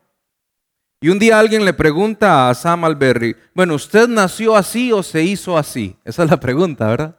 [0.99, 5.23] Y un día alguien le pregunta a Sam Alberry, bueno, ¿usted nació así o se
[5.23, 5.95] hizo así?
[6.03, 7.17] Esa es la pregunta, ¿verdad?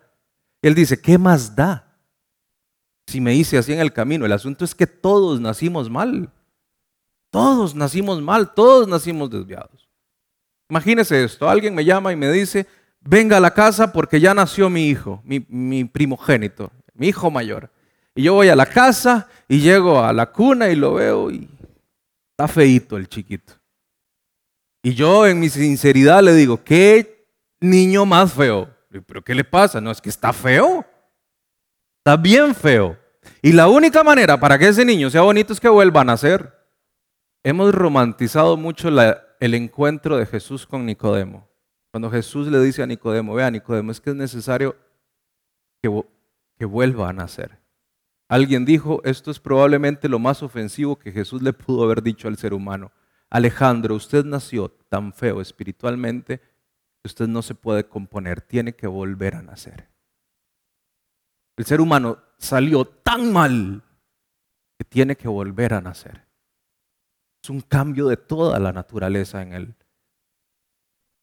[0.61, 1.97] Y él dice, ¿qué más da?
[3.07, 4.27] Si me hice así en el camino.
[4.27, 6.31] El asunto es que todos nacimos mal.
[7.33, 9.89] Todos nacimos mal, todos nacimos desviados.
[10.69, 12.67] Imagínese esto, alguien me llama y me dice,
[13.01, 17.71] venga a la casa porque ya nació mi hijo, mi, primogénito, mi hijo mayor.
[18.15, 21.49] Y yo voy a la casa y llego a la cuna y lo veo y
[22.33, 23.55] está feito el chiquito.
[24.83, 27.27] Y yo en mi sinceridad le digo, ¿qué
[27.61, 28.69] niño más feo?
[29.07, 29.81] ¿Pero qué le pasa?
[29.81, 30.85] No, es que está feo.
[32.01, 32.99] Está bien feo.
[33.41, 36.62] Y la única manera para que ese niño sea bonito es que vuelva a nacer.
[37.45, 41.49] Hemos romantizado mucho el encuentro de Jesús con Nicodemo.
[41.91, 44.77] Cuando Jesús le dice a Nicodemo, vea Nicodemo, es que es necesario
[45.83, 46.05] que,
[46.57, 47.59] que vuelva a nacer.
[48.29, 52.39] Alguien dijo, esto es probablemente lo más ofensivo que Jesús le pudo haber dicho al
[52.39, 52.93] ser humano.
[53.29, 59.35] Alejandro, usted nació tan feo espiritualmente que usted no se puede componer, tiene que volver
[59.35, 59.89] a nacer.
[61.57, 63.83] El ser humano salió tan mal
[64.79, 66.32] que tiene que volver a nacer.
[67.43, 69.75] Es un cambio de toda la naturaleza en él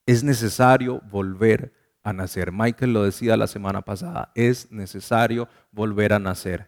[0.09, 2.51] es necesario volver a nacer.
[2.51, 6.67] Michael lo decía la semana pasada, es necesario volver a nacer.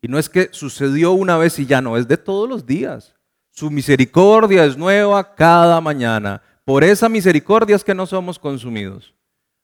[0.00, 3.12] Y no es que sucedió una vez y ya no, es de todos los días.
[3.50, 6.40] Su misericordia es nueva cada mañana.
[6.64, 9.14] Por esa misericordia es que no somos consumidos.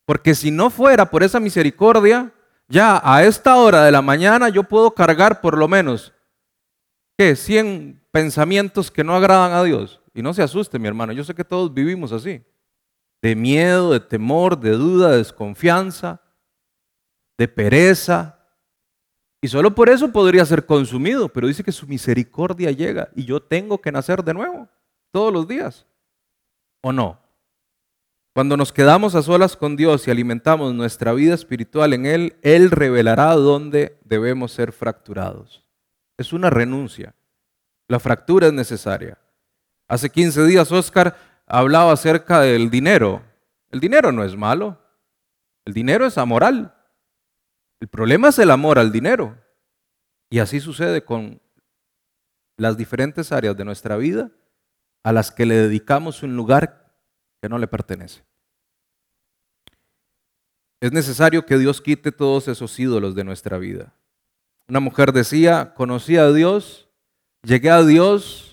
[0.04, 2.32] Porque si no fuera por esa misericordia,
[2.66, 6.12] ya a esta hora de la mañana yo puedo cargar por lo menos,
[7.16, 7.36] ¿qué?
[7.36, 10.00] 100 pensamientos que no agradan a Dios.
[10.14, 12.44] Y no se asuste, mi hermano, yo sé que todos vivimos así
[13.22, 16.20] de miedo, de temor, de duda, de desconfianza,
[17.38, 18.38] de pereza.
[19.40, 23.40] Y solo por eso podría ser consumido, pero dice que su misericordia llega y yo
[23.40, 24.68] tengo que nacer de nuevo
[25.12, 25.86] todos los días.
[26.82, 27.20] ¿O no?
[28.34, 32.70] Cuando nos quedamos a solas con Dios y alimentamos nuestra vida espiritual en Él, Él
[32.70, 35.64] revelará dónde debemos ser fracturados.
[36.16, 37.14] Es una renuncia.
[37.92, 39.18] La fractura es necesaria.
[39.86, 41.14] Hace 15 días Oscar
[41.46, 43.22] hablaba acerca del dinero.
[43.70, 44.82] El dinero no es malo.
[45.66, 46.74] El dinero es amoral.
[47.80, 49.36] El problema es el amor al dinero.
[50.30, 51.42] Y así sucede con
[52.56, 54.30] las diferentes áreas de nuestra vida
[55.02, 56.96] a las que le dedicamos un lugar
[57.42, 58.24] que no le pertenece.
[60.80, 63.92] Es necesario que Dios quite todos esos ídolos de nuestra vida.
[64.66, 66.88] Una mujer decía, conocí a Dios,
[67.42, 68.52] llegué a Dios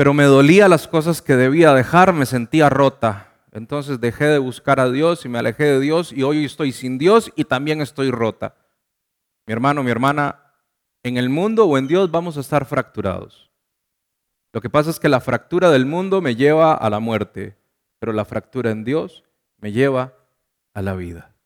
[0.00, 3.34] pero me dolía las cosas que debía dejar, me sentía rota.
[3.52, 6.96] Entonces dejé de buscar a Dios y me alejé de Dios y hoy estoy sin
[6.96, 8.56] Dios y también estoy rota.
[9.46, 10.54] Mi hermano, mi hermana,
[11.02, 13.50] en el mundo o en Dios vamos a estar fracturados.
[14.54, 17.58] Lo que pasa es que la fractura del mundo me lleva a la muerte,
[17.98, 19.24] pero la fractura en Dios
[19.58, 20.14] me lleva
[20.72, 21.36] a la vida.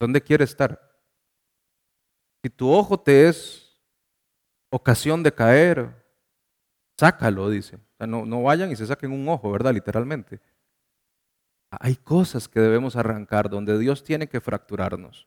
[0.00, 0.90] ¿Dónde quieres estar?
[2.42, 3.59] Si tu ojo te es
[4.70, 6.00] ocasión de caer,
[7.00, 7.78] Sácalo, dice.
[7.98, 9.72] no, no vayan y se saquen un ojo, ¿verdad?
[9.72, 10.38] Literalmente.
[11.70, 15.26] Hay cosas que debemos arrancar donde Dios tiene que fracturarnos.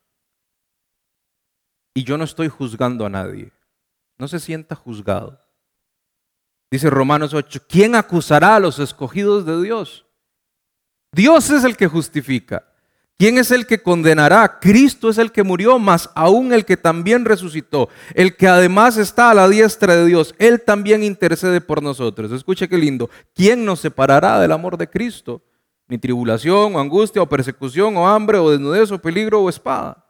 [1.92, 3.50] Y yo no estoy juzgando a nadie.
[4.18, 5.40] No se sienta juzgado.
[6.70, 10.06] Dice Romanos 8, ¿quién acusará a los escogidos de Dios?
[11.10, 12.72] Dios es el que justifica.
[13.16, 14.58] ¿Quién es el que condenará?
[14.58, 19.30] Cristo es el que murió, más aún el que también resucitó, el que además está
[19.30, 22.32] a la diestra de Dios, Él también intercede por nosotros.
[22.32, 23.08] Escuche qué lindo.
[23.32, 25.42] ¿Quién nos separará del amor de Cristo?
[25.86, 30.04] Ni tribulación, o angustia, o persecución, o hambre, o desnudez, o peligro, o espada.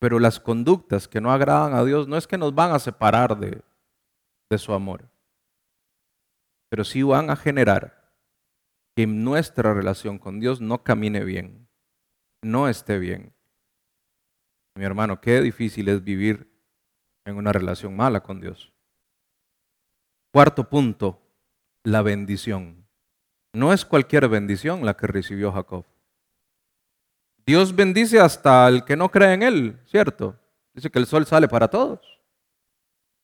[0.00, 3.38] Pero las conductas que no agradan a Dios no es que nos van a separar
[3.38, 3.62] de,
[4.50, 5.08] de su amor,
[6.68, 8.10] pero sí van a generar
[8.96, 11.61] que nuestra relación con Dios no camine bien
[12.42, 13.32] no esté bien.
[14.74, 16.50] Mi hermano, qué difícil es vivir
[17.24, 18.72] en una relación mala con Dios.
[20.32, 21.20] Cuarto punto,
[21.84, 22.86] la bendición.
[23.52, 25.84] No es cualquier bendición la que recibió Jacob.
[27.44, 30.38] Dios bendice hasta el que no cree en Él, ¿cierto?
[30.74, 32.00] Dice que el sol sale para todos.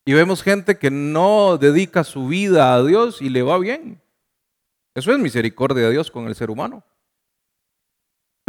[0.05, 4.01] Y vemos gente que no dedica su vida a Dios y le va bien.
[4.93, 6.83] Eso es misericordia de Dios con el ser humano.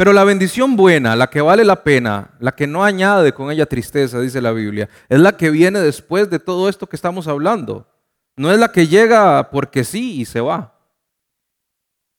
[0.01, 3.67] Pero la bendición buena, la que vale la pena, la que no añade con ella
[3.67, 7.87] tristeza, dice la Biblia, es la que viene después de todo esto que estamos hablando.
[8.35, 10.73] No es la que llega porque sí y se va.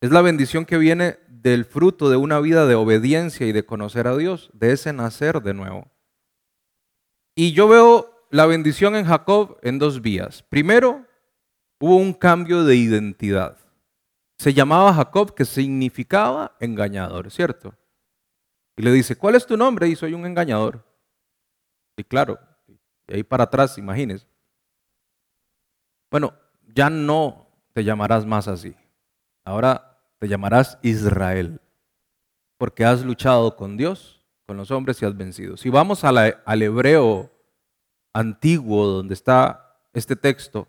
[0.01, 4.07] Es la bendición que viene del fruto de una vida de obediencia y de conocer
[4.07, 5.91] a Dios, de ese nacer de nuevo.
[7.35, 10.45] Y yo veo la bendición en Jacob en dos vías.
[10.45, 11.05] Primero,
[11.81, 13.57] hubo un cambio de identidad
[14.43, 17.77] se llamaba Jacob, que significaba engañador, ¿cierto?
[18.77, 19.87] Y le dice, ¿cuál es tu nombre?
[19.87, 20.85] Y soy un engañador.
[21.97, 22.41] Y claro,
[23.07, 24.27] de ahí para atrás, imagínese.
[26.11, 26.35] Bueno,
[26.75, 28.75] ya no te llamarás más así.
[29.45, 31.61] Ahora te llamarás Israel,
[32.57, 35.57] porque has luchado con Dios, con los hombres y has vencido.
[35.57, 37.31] Si vamos al hebreo
[38.13, 40.67] antiguo donde está este texto,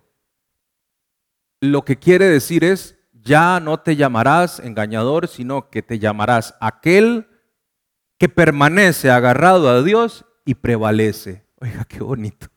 [1.60, 7.28] lo que quiere decir es ya no te llamarás engañador, sino que te llamarás aquel
[8.18, 11.46] que permanece agarrado a Dios y prevalece.
[11.60, 12.48] Oiga, qué bonito.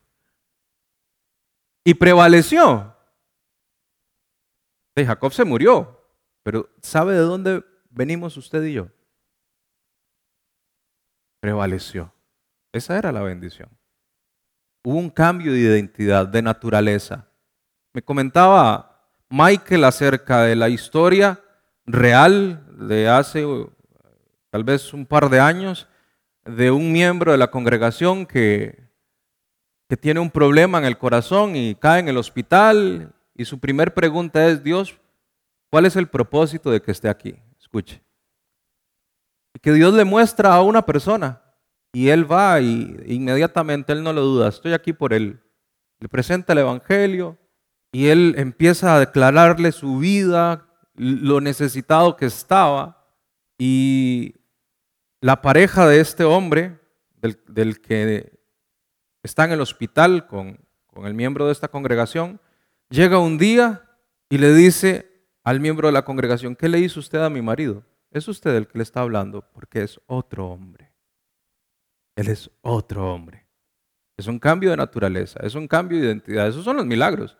[1.83, 2.93] Y prevaleció.
[4.95, 6.01] De Jacob se murió,
[6.43, 8.87] pero ¿sabe de dónde venimos usted y yo?
[11.39, 12.11] Prevaleció.
[12.73, 13.69] Esa era la bendición.
[14.83, 17.27] Hubo un cambio de identidad, de naturaleza.
[17.93, 18.86] Me comentaba
[19.29, 21.41] Michael acerca de la historia
[21.85, 23.45] real de hace
[24.49, 25.87] tal vez un par de años
[26.45, 28.87] de un miembro de la congregación que,
[29.89, 33.93] que tiene un problema en el corazón y cae en el hospital y su primer
[33.93, 34.97] pregunta es, Dios,
[35.69, 37.35] ¿cuál es el propósito de que esté aquí?
[37.59, 38.01] Escuche.
[39.53, 41.41] Y que Dios le muestra a una persona
[41.91, 45.41] y él va y inmediatamente él no lo duda, estoy aquí por él.
[45.99, 47.37] Le presenta el Evangelio,
[47.91, 53.05] y él empieza a declararle su vida, lo necesitado que estaba.
[53.57, 54.35] Y
[55.21, 56.79] la pareja de este hombre,
[57.21, 58.39] del, que
[59.23, 62.39] está en el hospital con, con el miembro de esta congregación,
[62.89, 63.83] llega un día
[64.29, 65.07] y le dice
[65.43, 67.83] al miembro de la congregación, ¿qué le hizo usted a mi marido?
[68.11, 70.91] Es usted el que le está hablando porque es otro hombre.
[72.15, 73.45] Él es otro hombre.
[74.17, 76.47] Es un cambio de naturaleza, es un cambio de identidad.
[76.47, 77.37] Esos son los milagros.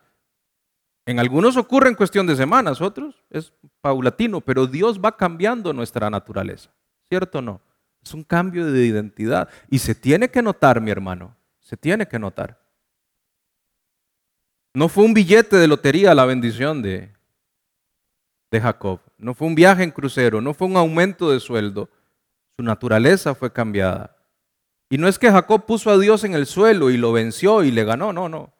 [1.08, 6.10] En algunos ocurre en cuestión de semanas, otros es paulatino, pero Dios va cambiando nuestra
[6.10, 6.68] naturaleza,
[7.08, 7.62] ¿cierto o no?
[8.04, 12.18] Es un cambio de identidad y se tiene que notar, mi hermano, se tiene que
[12.18, 12.60] notar.
[14.74, 17.10] No fue un billete de lotería la bendición de,
[18.50, 21.88] de Jacob, no fue un viaje en crucero, no fue un aumento de sueldo,
[22.58, 24.14] su naturaleza fue cambiada.
[24.90, 27.70] Y no es que Jacob puso a Dios en el suelo y lo venció y
[27.70, 28.57] le ganó, no, no.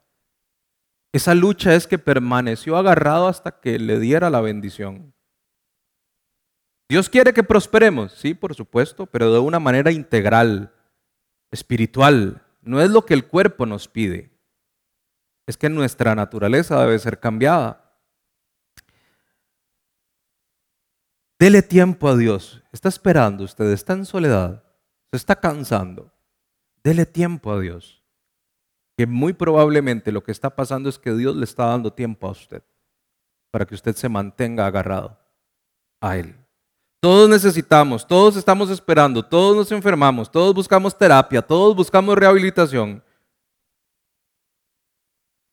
[1.13, 5.15] Esa lucha es que permaneció agarrado hasta que le diera la bendición.
[6.89, 10.75] Dios quiere que prosperemos, sí, por supuesto, pero de una manera integral,
[11.51, 12.43] espiritual.
[12.63, 14.31] No es lo que el cuerpo nos pide.
[15.47, 17.85] Es que nuestra naturaleza debe ser cambiada.
[21.39, 22.63] Dele tiempo a Dios.
[22.73, 24.63] Está esperando usted, está en soledad,
[25.11, 26.13] se está cansando.
[26.83, 27.98] Dele tiempo a Dios
[28.99, 32.33] que muy probablemente lo que está pasando es que Dios le está dando tiempo a
[32.33, 32.65] usted
[33.53, 35.17] para que usted se mantenga agarrado
[36.01, 36.35] a Él.
[37.01, 43.01] Todos necesitamos, todos estamos esperando, todos nos enfermamos, todos buscamos terapia, todos buscamos rehabilitación.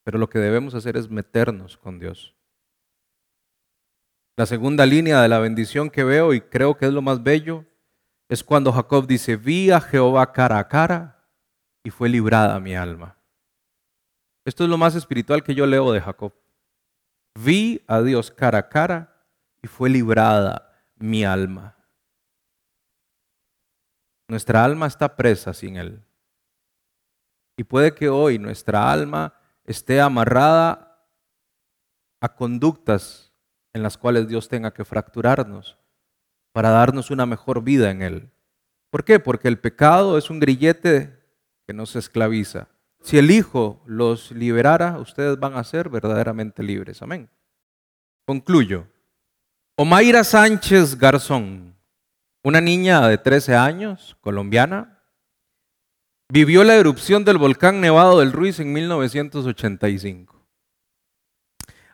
[0.03, 2.33] Pero lo que debemos hacer es meternos con Dios.
[4.37, 7.63] La segunda línea de la bendición que veo y creo que es lo más bello
[8.27, 11.29] es cuando Jacob dice, vi a Jehová cara a cara
[11.83, 13.14] y fue librada mi alma.
[14.45, 16.31] Esto es lo más espiritual que yo leo de Jacob.
[17.33, 19.25] Vi a Dios cara a cara
[19.61, 21.75] y fue librada mi alma.
[24.27, 26.03] Nuestra alma está presa sin Él.
[27.57, 29.33] Y puede que hoy nuestra alma
[29.65, 31.09] esté amarrada
[32.21, 33.33] a conductas
[33.73, 35.77] en las cuales Dios tenga que fracturarnos
[36.53, 38.31] para darnos una mejor vida en Él.
[38.89, 39.19] ¿Por qué?
[39.19, 41.19] Porque el pecado es un grillete
[41.67, 42.67] que nos esclaviza.
[43.05, 47.03] Si el Hijo los liberara, ustedes van a ser verdaderamente libres.
[47.03, 47.29] Amén.
[48.25, 48.87] Concluyo.
[49.75, 51.75] Omaira Sánchez Garzón,
[52.43, 55.03] una niña de 13 años, colombiana,
[56.29, 60.43] vivió la erupción del volcán Nevado del Ruiz en 1985.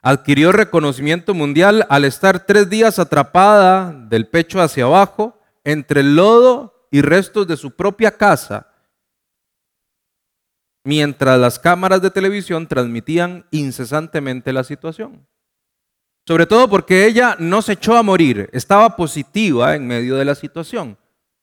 [0.02, 6.88] Adquirió reconocimiento mundial al estar tres días atrapada del pecho hacia abajo entre el lodo
[6.90, 8.71] y restos de su propia casa
[10.84, 15.28] mientras las cámaras de televisión transmitían incesantemente la situación.
[16.28, 20.36] Sobre todo porque ella no se echó a morir, estaba positiva en medio de la
[20.36, 20.98] situación.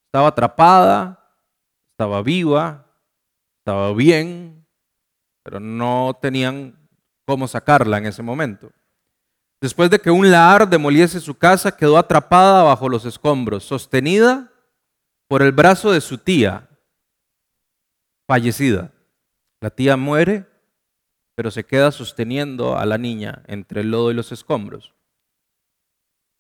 [0.06, 1.18] Estaba atrapada,
[1.90, 2.86] estaba viva,
[3.60, 4.66] estaba bien,
[5.42, 6.78] pero no tenían
[7.26, 8.70] cómo sacarla en ese momento.
[9.60, 14.52] Después de que un lahar demoliese su casa, quedó atrapada bajo los escombros, sostenida
[15.28, 16.68] por el brazo de su tía,
[18.26, 18.92] fallecida.
[19.60, 20.46] La tía muere,
[21.34, 24.94] pero se queda sosteniendo a la niña entre el lodo y los escombros.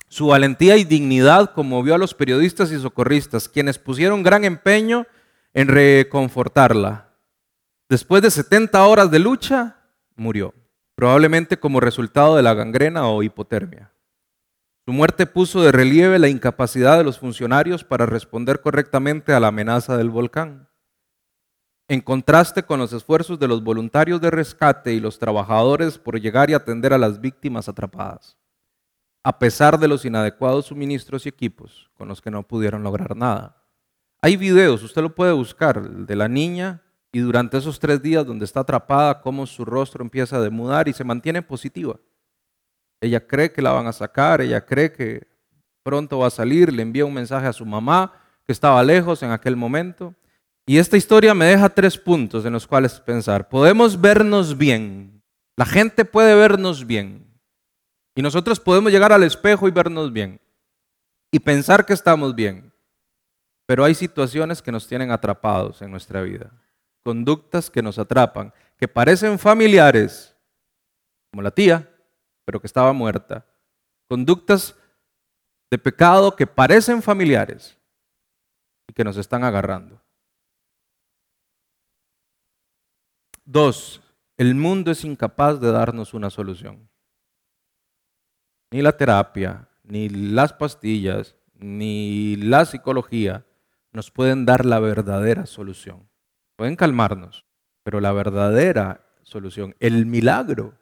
[0.08, 5.06] Su valentía y dignidad conmovió a los periodistas y socorristas, quienes pusieron gran empeño
[5.52, 7.14] en reconfortarla.
[7.88, 9.76] Después de 70 horas de lucha,
[10.14, 10.54] murió,
[10.94, 13.92] probablemente como resultado de la gangrena o hipotermia.
[14.86, 19.48] Su muerte puso de relieve la incapacidad de los funcionarios para responder correctamente a la
[19.48, 20.67] amenaza del volcán
[21.88, 26.50] en contraste con los esfuerzos de los voluntarios de rescate y los trabajadores por llegar
[26.50, 28.36] y atender a las víctimas atrapadas,
[29.24, 33.56] a pesar de los inadecuados suministros y equipos con los que no pudieron lograr nada.
[34.20, 38.44] Hay videos, usted lo puede buscar, de la niña y durante esos tres días donde
[38.44, 41.98] está atrapada, cómo su rostro empieza a demudar y se mantiene positiva.
[43.00, 45.26] Ella cree que la van a sacar, ella cree que
[45.82, 48.12] pronto va a salir, le envía un mensaje a su mamá
[48.44, 50.14] que estaba lejos en aquel momento
[50.68, 53.48] y esta historia me deja tres puntos en los cuales pensar.
[53.48, 55.22] Podemos vernos bien.
[55.56, 57.26] La gente puede vernos bien.
[58.14, 60.38] Y nosotros podemos llegar al espejo y vernos bien.
[61.32, 62.70] Y pensar que estamos bien.
[63.64, 66.52] Pero hay situaciones que nos tienen atrapados en nuestra vida.
[67.02, 70.36] Conductas que nos atrapan, que parecen familiares,
[71.30, 71.88] como la tía,
[72.44, 73.46] pero que estaba muerta.
[74.06, 74.76] Conductas
[75.70, 77.78] de pecado que parecen familiares
[78.86, 79.98] y que nos están agarrando.
[83.50, 84.02] Dos,
[84.36, 86.86] el mundo es incapaz de darnos una solución.
[88.70, 93.46] Ni la terapia, ni las pastillas, ni la psicología
[93.90, 96.10] nos pueden dar la verdadera solución.
[96.56, 97.46] Pueden calmarnos,
[97.84, 100.74] pero la verdadera solución, el milagro,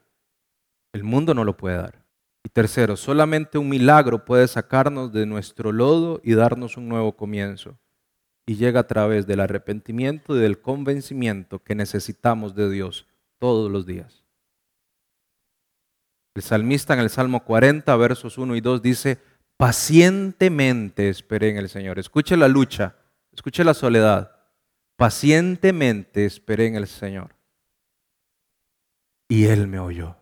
[0.92, 2.04] el mundo no lo puede dar.
[2.42, 7.78] Y tercero, solamente un milagro puede sacarnos de nuestro lodo y darnos un nuevo comienzo
[8.46, 13.06] y llega a través del arrepentimiento y del convencimiento que necesitamos de Dios
[13.38, 14.24] todos los días.
[16.34, 19.18] El salmista en el Salmo 40, versos 1 y 2 dice,
[19.56, 21.98] pacientemente esperé en el Señor.
[21.98, 22.94] Escuche la lucha,
[23.32, 24.32] escuche la soledad.
[24.96, 27.34] Pacientemente esperé en el Señor.
[29.28, 30.16] Y Él me oyó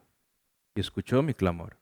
[0.75, 1.77] y escuchó mi clamor.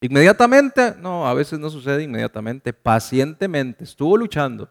[0.00, 4.70] Inmediatamente, no, a veces no sucede inmediatamente, pacientemente, estuvo luchando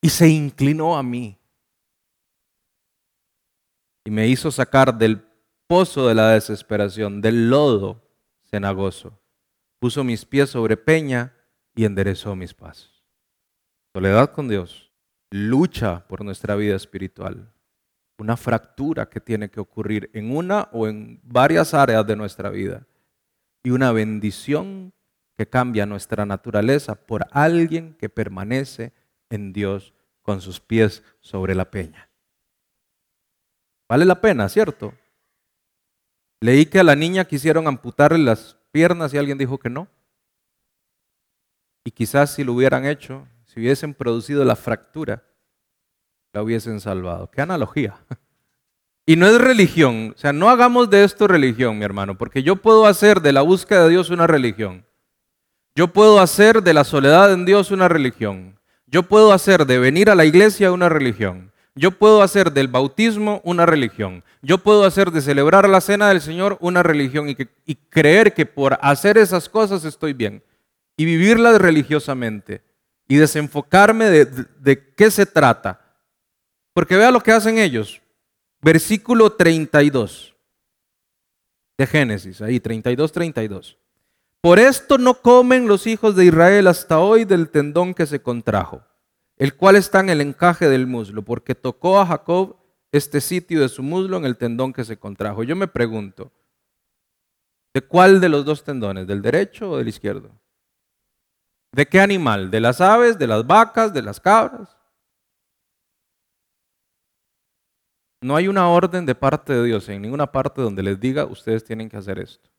[0.00, 1.36] y se inclinó a mí
[4.04, 5.22] y me hizo sacar del
[5.66, 8.02] pozo de la desesperación, del lodo
[8.50, 9.18] cenagoso.
[9.78, 11.34] Puso mis pies sobre peña
[11.74, 13.04] y enderezó mis pasos.
[13.94, 14.90] Soledad con Dios,
[15.30, 17.52] lucha por nuestra vida espiritual,
[18.18, 22.86] una fractura que tiene que ocurrir en una o en varias áreas de nuestra vida
[23.62, 24.92] y una bendición
[25.36, 28.92] que cambia nuestra naturaleza por alguien que permanece
[29.30, 32.10] en Dios con sus pies sobre la peña.
[33.88, 34.94] Vale la pena, ¿cierto?
[36.40, 39.88] Leí que a la niña quisieron amputarle las piernas y alguien dijo que no.
[41.84, 45.24] Y quizás si lo hubieran hecho, si hubiesen producido la fractura,
[46.32, 47.30] la hubiesen salvado.
[47.30, 47.98] Qué analogía.
[49.06, 52.54] Y no es religión, o sea, no hagamos de esto religión, mi hermano, porque yo
[52.54, 54.86] puedo hacer de la búsqueda de Dios una religión.
[55.74, 58.59] Yo puedo hacer de la soledad en Dios una religión.
[58.90, 61.52] Yo puedo hacer de venir a la iglesia una religión.
[61.76, 64.24] Yo puedo hacer del bautismo una religión.
[64.42, 68.78] Yo puedo hacer de celebrar la cena del Señor una religión y, creer que por
[68.82, 70.42] hacer esas cosas estoy bien.
[70.96, 72.62] Y vivirlas religiosamente.
[73.06, 75.80] Y desenfocarme de, de qué se trata.
[76.72, 78.02] Porque vea lo que hacen ellos.
[78.60, 80.34] Versículo 32
[81.78, 83.79] de Génesis, ahí 32, 32.
[84.42, 88.82] Por esto no comen los hijos de Israel hasta hoy del tendón que se contrajo,
[89.36, 92.56] el cual está en el encaje del muslo, porque tocó a Jacob
[92.90, 95.42] este sitio de su muslo en el tendón que se contrajo.
[95.42, 96.32] Yo me pregunto,
[97.74, 99.06] ¿de cuál de los dos tendones?
[99.06, 100.30] ¿Del derecho o del izquierdo?
[101.72, 102.50] ¿De qué animal?
[102.50, 104.74] ¿De las aves, de las vacas, de las cabras?
[108.22, 111.62] No hay una orden de parte de Dios en ninguna parte donde les diga, ustedes
[111.62, 112.49] tienen que hacer esto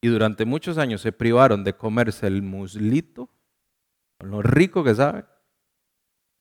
[0.00, 3.28] y durante muchos años se privaron de comerse el muslito,
[4.18, 5.24] con lo rico que sabe,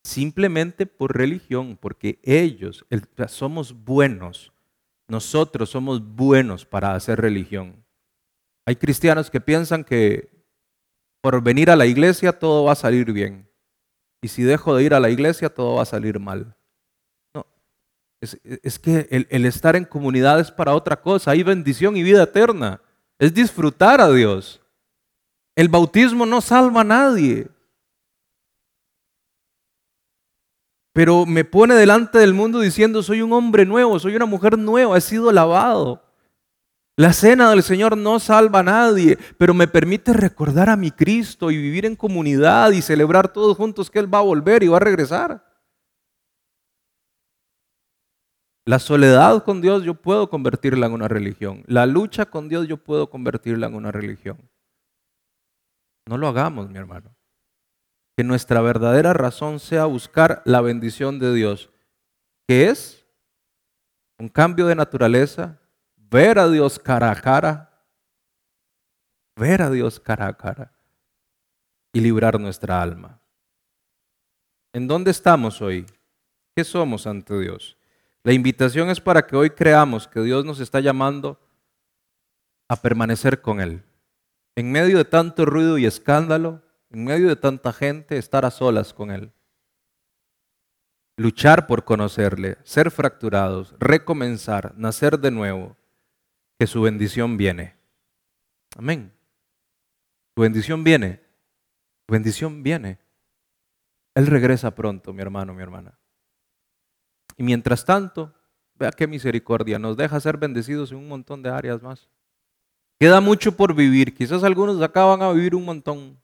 [0.04, 2.86] simplemente por religión, porque ellos
[3.28, 4.54] somos buenos.
[5.08, 7.84] Nosotros somos buenos para hacer religión.
[8.66, 10.30] Hay cristianos que piensan que
[11.22, 13.50] por venir a la iglesia todo va a salir bien.
[14.22, 16.56] Y si dejo de ir a la iglesia todo va a salir mal.
[17.34, 17.46] No,
[18.22, 21.32] es, que el, el estar en comunidad es para otra cosa.
[21.32, 22.82] Hay bendición y vida eterna.
[23.20, 24.62] Es disfrutar a Dios.
[25.56, 27.50] El bautismo no salva a nadie.
[30.94, 34.98] Pero me pone delante del mundo diciendo, soy un hombre nuevo, soy una mujer nueva,
[34.98, 36.02] he sido lavado.
[36.96, 41.52] La cena del Señor no salva a nadie, pero me permite recordar a mi Cristo
[41.52, 44.78] y vivir en comunidad y celebrar todos juntos que Él va a volver y va
[44.78, 45.49] a regresar.
[48.70, 51.64] La soledad con Dios yo puedo convertirla en una religión.
[51.66, 54.48] La lucha con Dios yo puedo convertirla en una religión.
[56.08, 57.16] No lo hagamos, mi hermano.
[58.16, 61.72] Que nuestra verdadera razón sea buscar la bendición de Dios,
[62.48, 63.08] que es
[64.20, 65.60] un cambio de naturaleza,
[65.96, 67.88] ver a Dios cara a cara,
[69.36, 70.72] ver a Dios cara a cara
[71.92, 73.20] y librar nuestra alma.
[74.74, 75.88] ¿En dónde estamos hoy?
[76.56, 77.79] ¿Qué somos ante Dios?
[78.30, 81.40] La invitación es para que hoy creamos que Dios nos está llamando
[82.68, 83.84] a permanecer con Él.
[84.56, 86.62] En medio de tanto ruido y escándalo,
[86.92, 89.32] en medio de tanta gente, estar a solas con Él.
[91.18, 95.76] Luchar por conocerle, ser fracturados, recomenzar, nacer de nuevo,
[96.60, 97.78] que su bendición viene.
[98.78, 99.12] Amén.
[100.36, 101.20] Su bendición viene.
[102.08, 103.00] Su bendición viene.
[104.14, 105.98] Él regresa pronto, mi hermano, mi hermana.
[107.40, 108.34] Y mientras tanto,
[108.76, 112.10] vea qué misericordia, nos deja ser bendecidos en un montón de áreas más.
[113.00, 114.14] Queda mucho por vivir.
[114.14, 116.22] Quizás algunos acá van a vivir un montón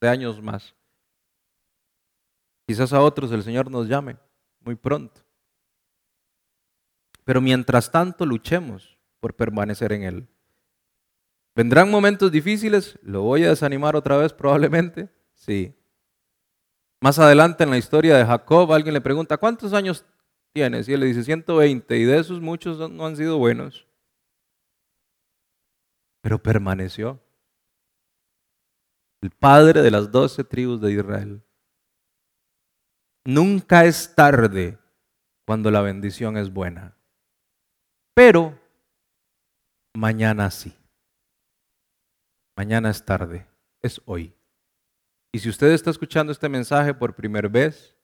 [0.00, 0.74] de años más.
[2.66, 4.16] Quizás a otros el Señor nos llame
[4.58, 5.20] muy pronto.
[7.22, 10.28] Pero mientras tanto luchemos por permanecer en Él.
[11.54, 12.98] ¿Vendrán momentos difíciles?
[13.02, 15.10] ¿Lo voy a desanimar otra vez probablemente?
[15.34, 15.77] Sí.
[17.00, 20.04] Más adelante en la historia de Jacob, alguien le pregunta, ¿cuántos años
[20.52, 20.88] tienes?
[20.88, 23.86] Y él le dice, 120, y de esos muchos no han sido buenos.
[26.20, 27.20] Pero permaneció.
[29.20, 31.42] El padre de las doce tribus de Israel.
[33.24, 34.78] Nunca es tarde
[35.46, 36.96] cuando la bendición es buena.
[38.14, 38.58] Pero
[39.98, 40.72] Mañana sí.
[42.56, 43.48] Mañana es tarde,
[43.82, 44.32] es hoy.
[45.32, 47.94] Y si usted está escuchando este mensaje por primera vez,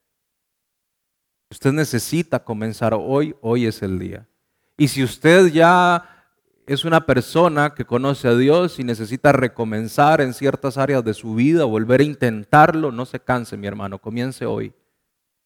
[1.50, 4.28] usted necesita comenzar hoy, hoy es el día.
[4.76, 6.10] Y si usted ya
[6.66, 11.34] es una persona que conoce a Dios y necesita recomenzar en ciertas áreas de su
[11.34, 14.74] vida, volver a intentarlo, no se canse, mi hermano, comience hoy,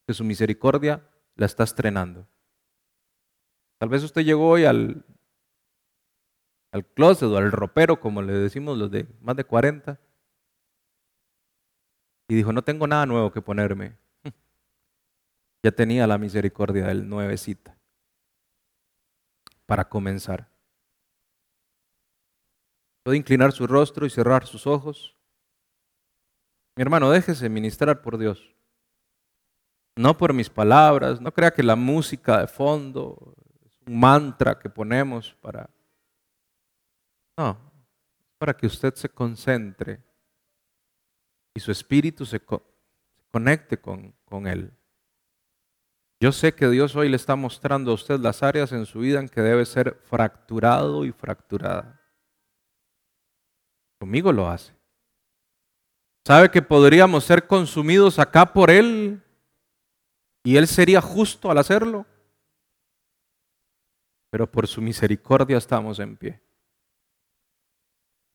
[0.06, 1.02] que su misericordia
[1.36, 2.26] la está estrenando.
[3.78, 5.04] Tal vez usted llegó hoy al
[6.72, 9.98] al closet o al ropero, como le decimos los de más de 40.
[12.28, 13.96] Y dijo, no tengo nada nuevo que ponerme.
[15.60, 17.76] Ya tenía la misericordia del nuevecita
[19.66, 20.48] para comenzar.
[23.02, 25.16] Puede inclinar su rostro y cerrar sus ojos.
[26.76, 28.54] Mi hermano, déjese ministrar por Dios.
[29.96, 33.34] No por mis palabras, no crea que la música de fondo
[33.66, 35.68] es un mantra que ponemos para
[37.38, 37.56] no,
[38.36, 40.00] para que usted se concentre
[41.58, 42.40] y su espíritu se,
[43.32, 44.72] conecte con, con Él.
[46.20, 49.18] Yo sé que Dios hoy le está mostrando a usted las áreas en su vida
[49.18, 52.00] en que debe ser fracturado y fracturada.
[53.98, 54.72] Conmigo lo hace.
[56.24, 59.20] ¿Sabe que podríamos ser consumidos acá por Él
[60.44, 62.06] y Él sería justo al hacerlo?
[64.30, 66.40] Pero por su misericordia estamos en pie.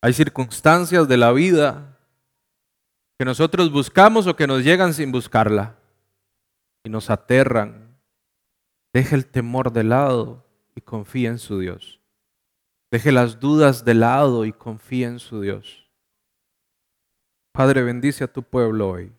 [0.02, 1.93] Hay circunstancias de la vida
[3.18, 5.78] que nosotros buscamos o que nos llegan sin buscarla
[6.84, 7.98] y nos aterran.
[8.94, 10.46] Deje el temor de lado
[10.76, 12.00] y confía en su Dios.
[12.92, 15.90] Deje las dudas de lado y confía en su Dios.
[17.52, 19.14] Padre, bendice a tu pueblo hoy.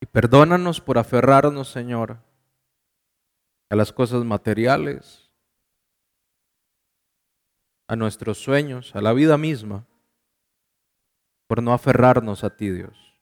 [0.00, 2.18] Y perdónanos por aferrarnos, Señor,
[3.68, 5.30] a las cosas materiales,
[7.86, 9.86] a nuestros sueños, a la vida misma,
[11.50, 13.12] por no aferrarnos a ti, Dios.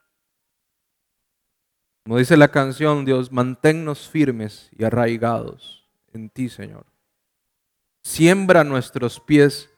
[2.05, 6.85] Como dice la canción, Dios, manténnos firmes y arraigados en ti, Señor.
[8.03, 9.71] Siembra nuestros pies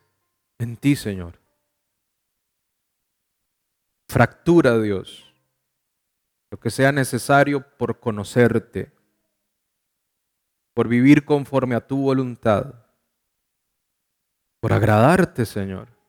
[0.58, 1.38] en ti, Señor.
[4.08, 5.32] Fractura, Dios,
[6.50, 8.90] lo que sea necesario por conocerte,
[10.74, 12.84] por vivir conforme a tu voluntad,
[14.58, 15.99] por agradarte, Señor.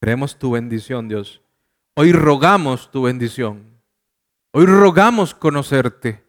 [0.00, 1.42] Creemos tu bendición, Dios.
[1.94, 3.82] Hoy rogamos tu bendición.
[4.52, 6.24] Hoy rogamos conocerte.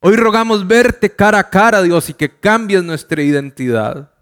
[0.00, 4.14] Hoy rogamos verte cara a cara, Dios, y que cambies nuestra identidad.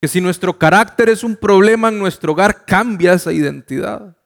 [0.00, 4.16] Que si nuestro carácter es un problema en nuestro hogar, cambia esa identidad.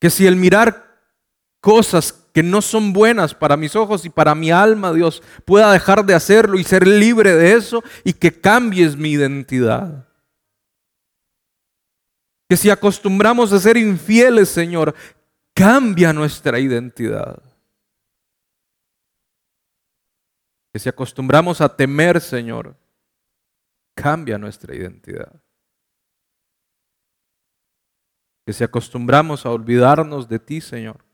[0.00, 0.98] Que si el mirar
[1.60, 6.04] cosas que no son buenas para mis ojos y para mi alma, Dios, pueda dejar
[6.04, 10.08] de hacerlo y ser libre de eso y que cambies mi identidad.
[12.48, 14.94] Que si acostumbramos a ser infieles, Señor,
[15.54, 17.42] cambia nuestra identidad.
[20.72, 22.76] Que si acostumbramos a temer, Señor,
[23.94, 25.32] cambia nuestra identidad.
[28.44, 31.04] Que si acostumbramos a olvidarnos de ti, Señor,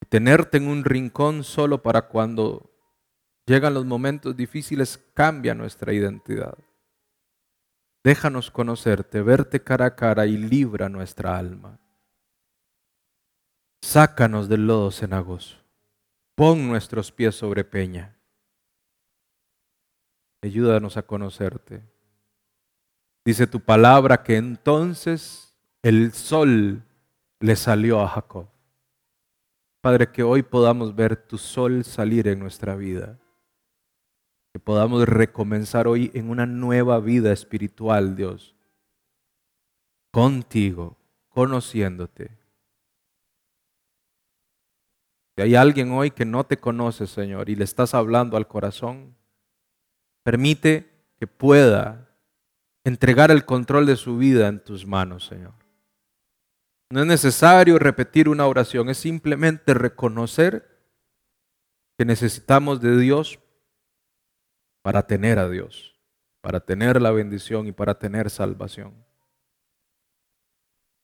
[0.00, 2.70] y tenerte en un rincón solo para cuando
[3.46, 6.56] llegan los momentos difíciles, cambia nuestra identidad.
[8.04, 11.78] Déjanos conocerte, verte cara a cara y libra nuestra alma.
[13.80, 15.58] Sácanos del lodo cenagoso.
[16.34, 18.16] Pon nuestros pies sobre peña.
[20.42, 21.82] Ayúdanos a conocerte.
[23.24, 26.82] Dice tu palabra que entonces el sol
[27.38, 28.48] le salió a Jacob.
[29.80, 33.21] Padre, que hoy podamos ver tu sol salir en nuestra vida
[34.52, 38.54] que podamos recomenzar hoy en una nueva vida espiritual, Dios,
[40.10, 40.98] contigo,
[41.30, 42.30] conociéndote.
[45.34, 49.16] Si hay alguien hoy que no te conoce, Señor, y le estás hablando al corazón,
[50.22, 52.10] permite que pueda
[52.84, 55.54] entregar el control de su vida en tus manos, Señor.
[56.90, 60.68] No es necesario repetir una oración, es simplemente reconocer
[61.96, 63.38] que necesitamos de Dios
[64.82, 65.94] para tener a Dios,
[66.40, 68.92] para tener la bendición y para tener salvación.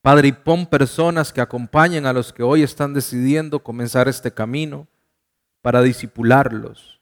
[0.02, 4.86] Padre, y pon personas que acompañen a los que hoy están decidiendo comenzar este camino
[5.62, 7.00] para disipularlos,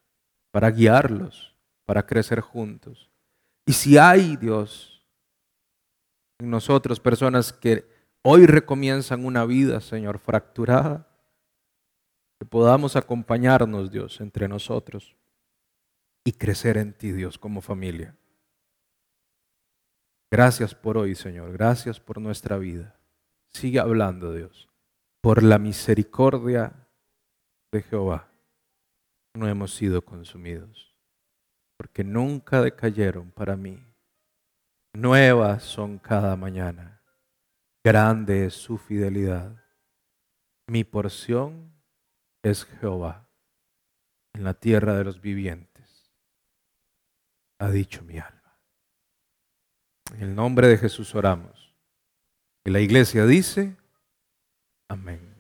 [0.51, 1.55] para guiarlos,
[1.85, 3.11] para crecer juntos.
[3.67, 5.05] Y si hay, Dios,
[6.39, 7.87] en nosotros personas que
[8.23, 11.07] hoy recomienzan una vida, Señor, fracturada,
[12.39, 15.17] que podamos acompañarnos, Dios, entre nosotros
[16.27, 18.17] y crecer en ti, Dios, como familia.
[20.29, 21.53] Gracias por hoy, Señor.
[21.53, 22.99] Gracias por nuestra vida.
[23.53, 24.69] Sigue hablando, Dios.
[25.21, 26.89] Por la misericordia
[27.71, 28.29] de Jehová
[29.35, 30.97] no hemos sido consumidos,
[31.77, 33.81] porque nunca decayeron para mí.
[34.95, 37.03] Nuevas son cada mañana.
[37.85, 39.63] Grande es su fidelidad.
[40.67, 41.73] Mi porción
[42.43, 43.29] es Jehová
[44.35, 45.76] en la tierra de los vivientes
[47.59, 48.59] ha dicho mi alma.
[50.15, 51.75] En el nombre de Jesús oramos.
[52.65, 53.77] Y la iglesia dice,
[54.89, 55.36] amén.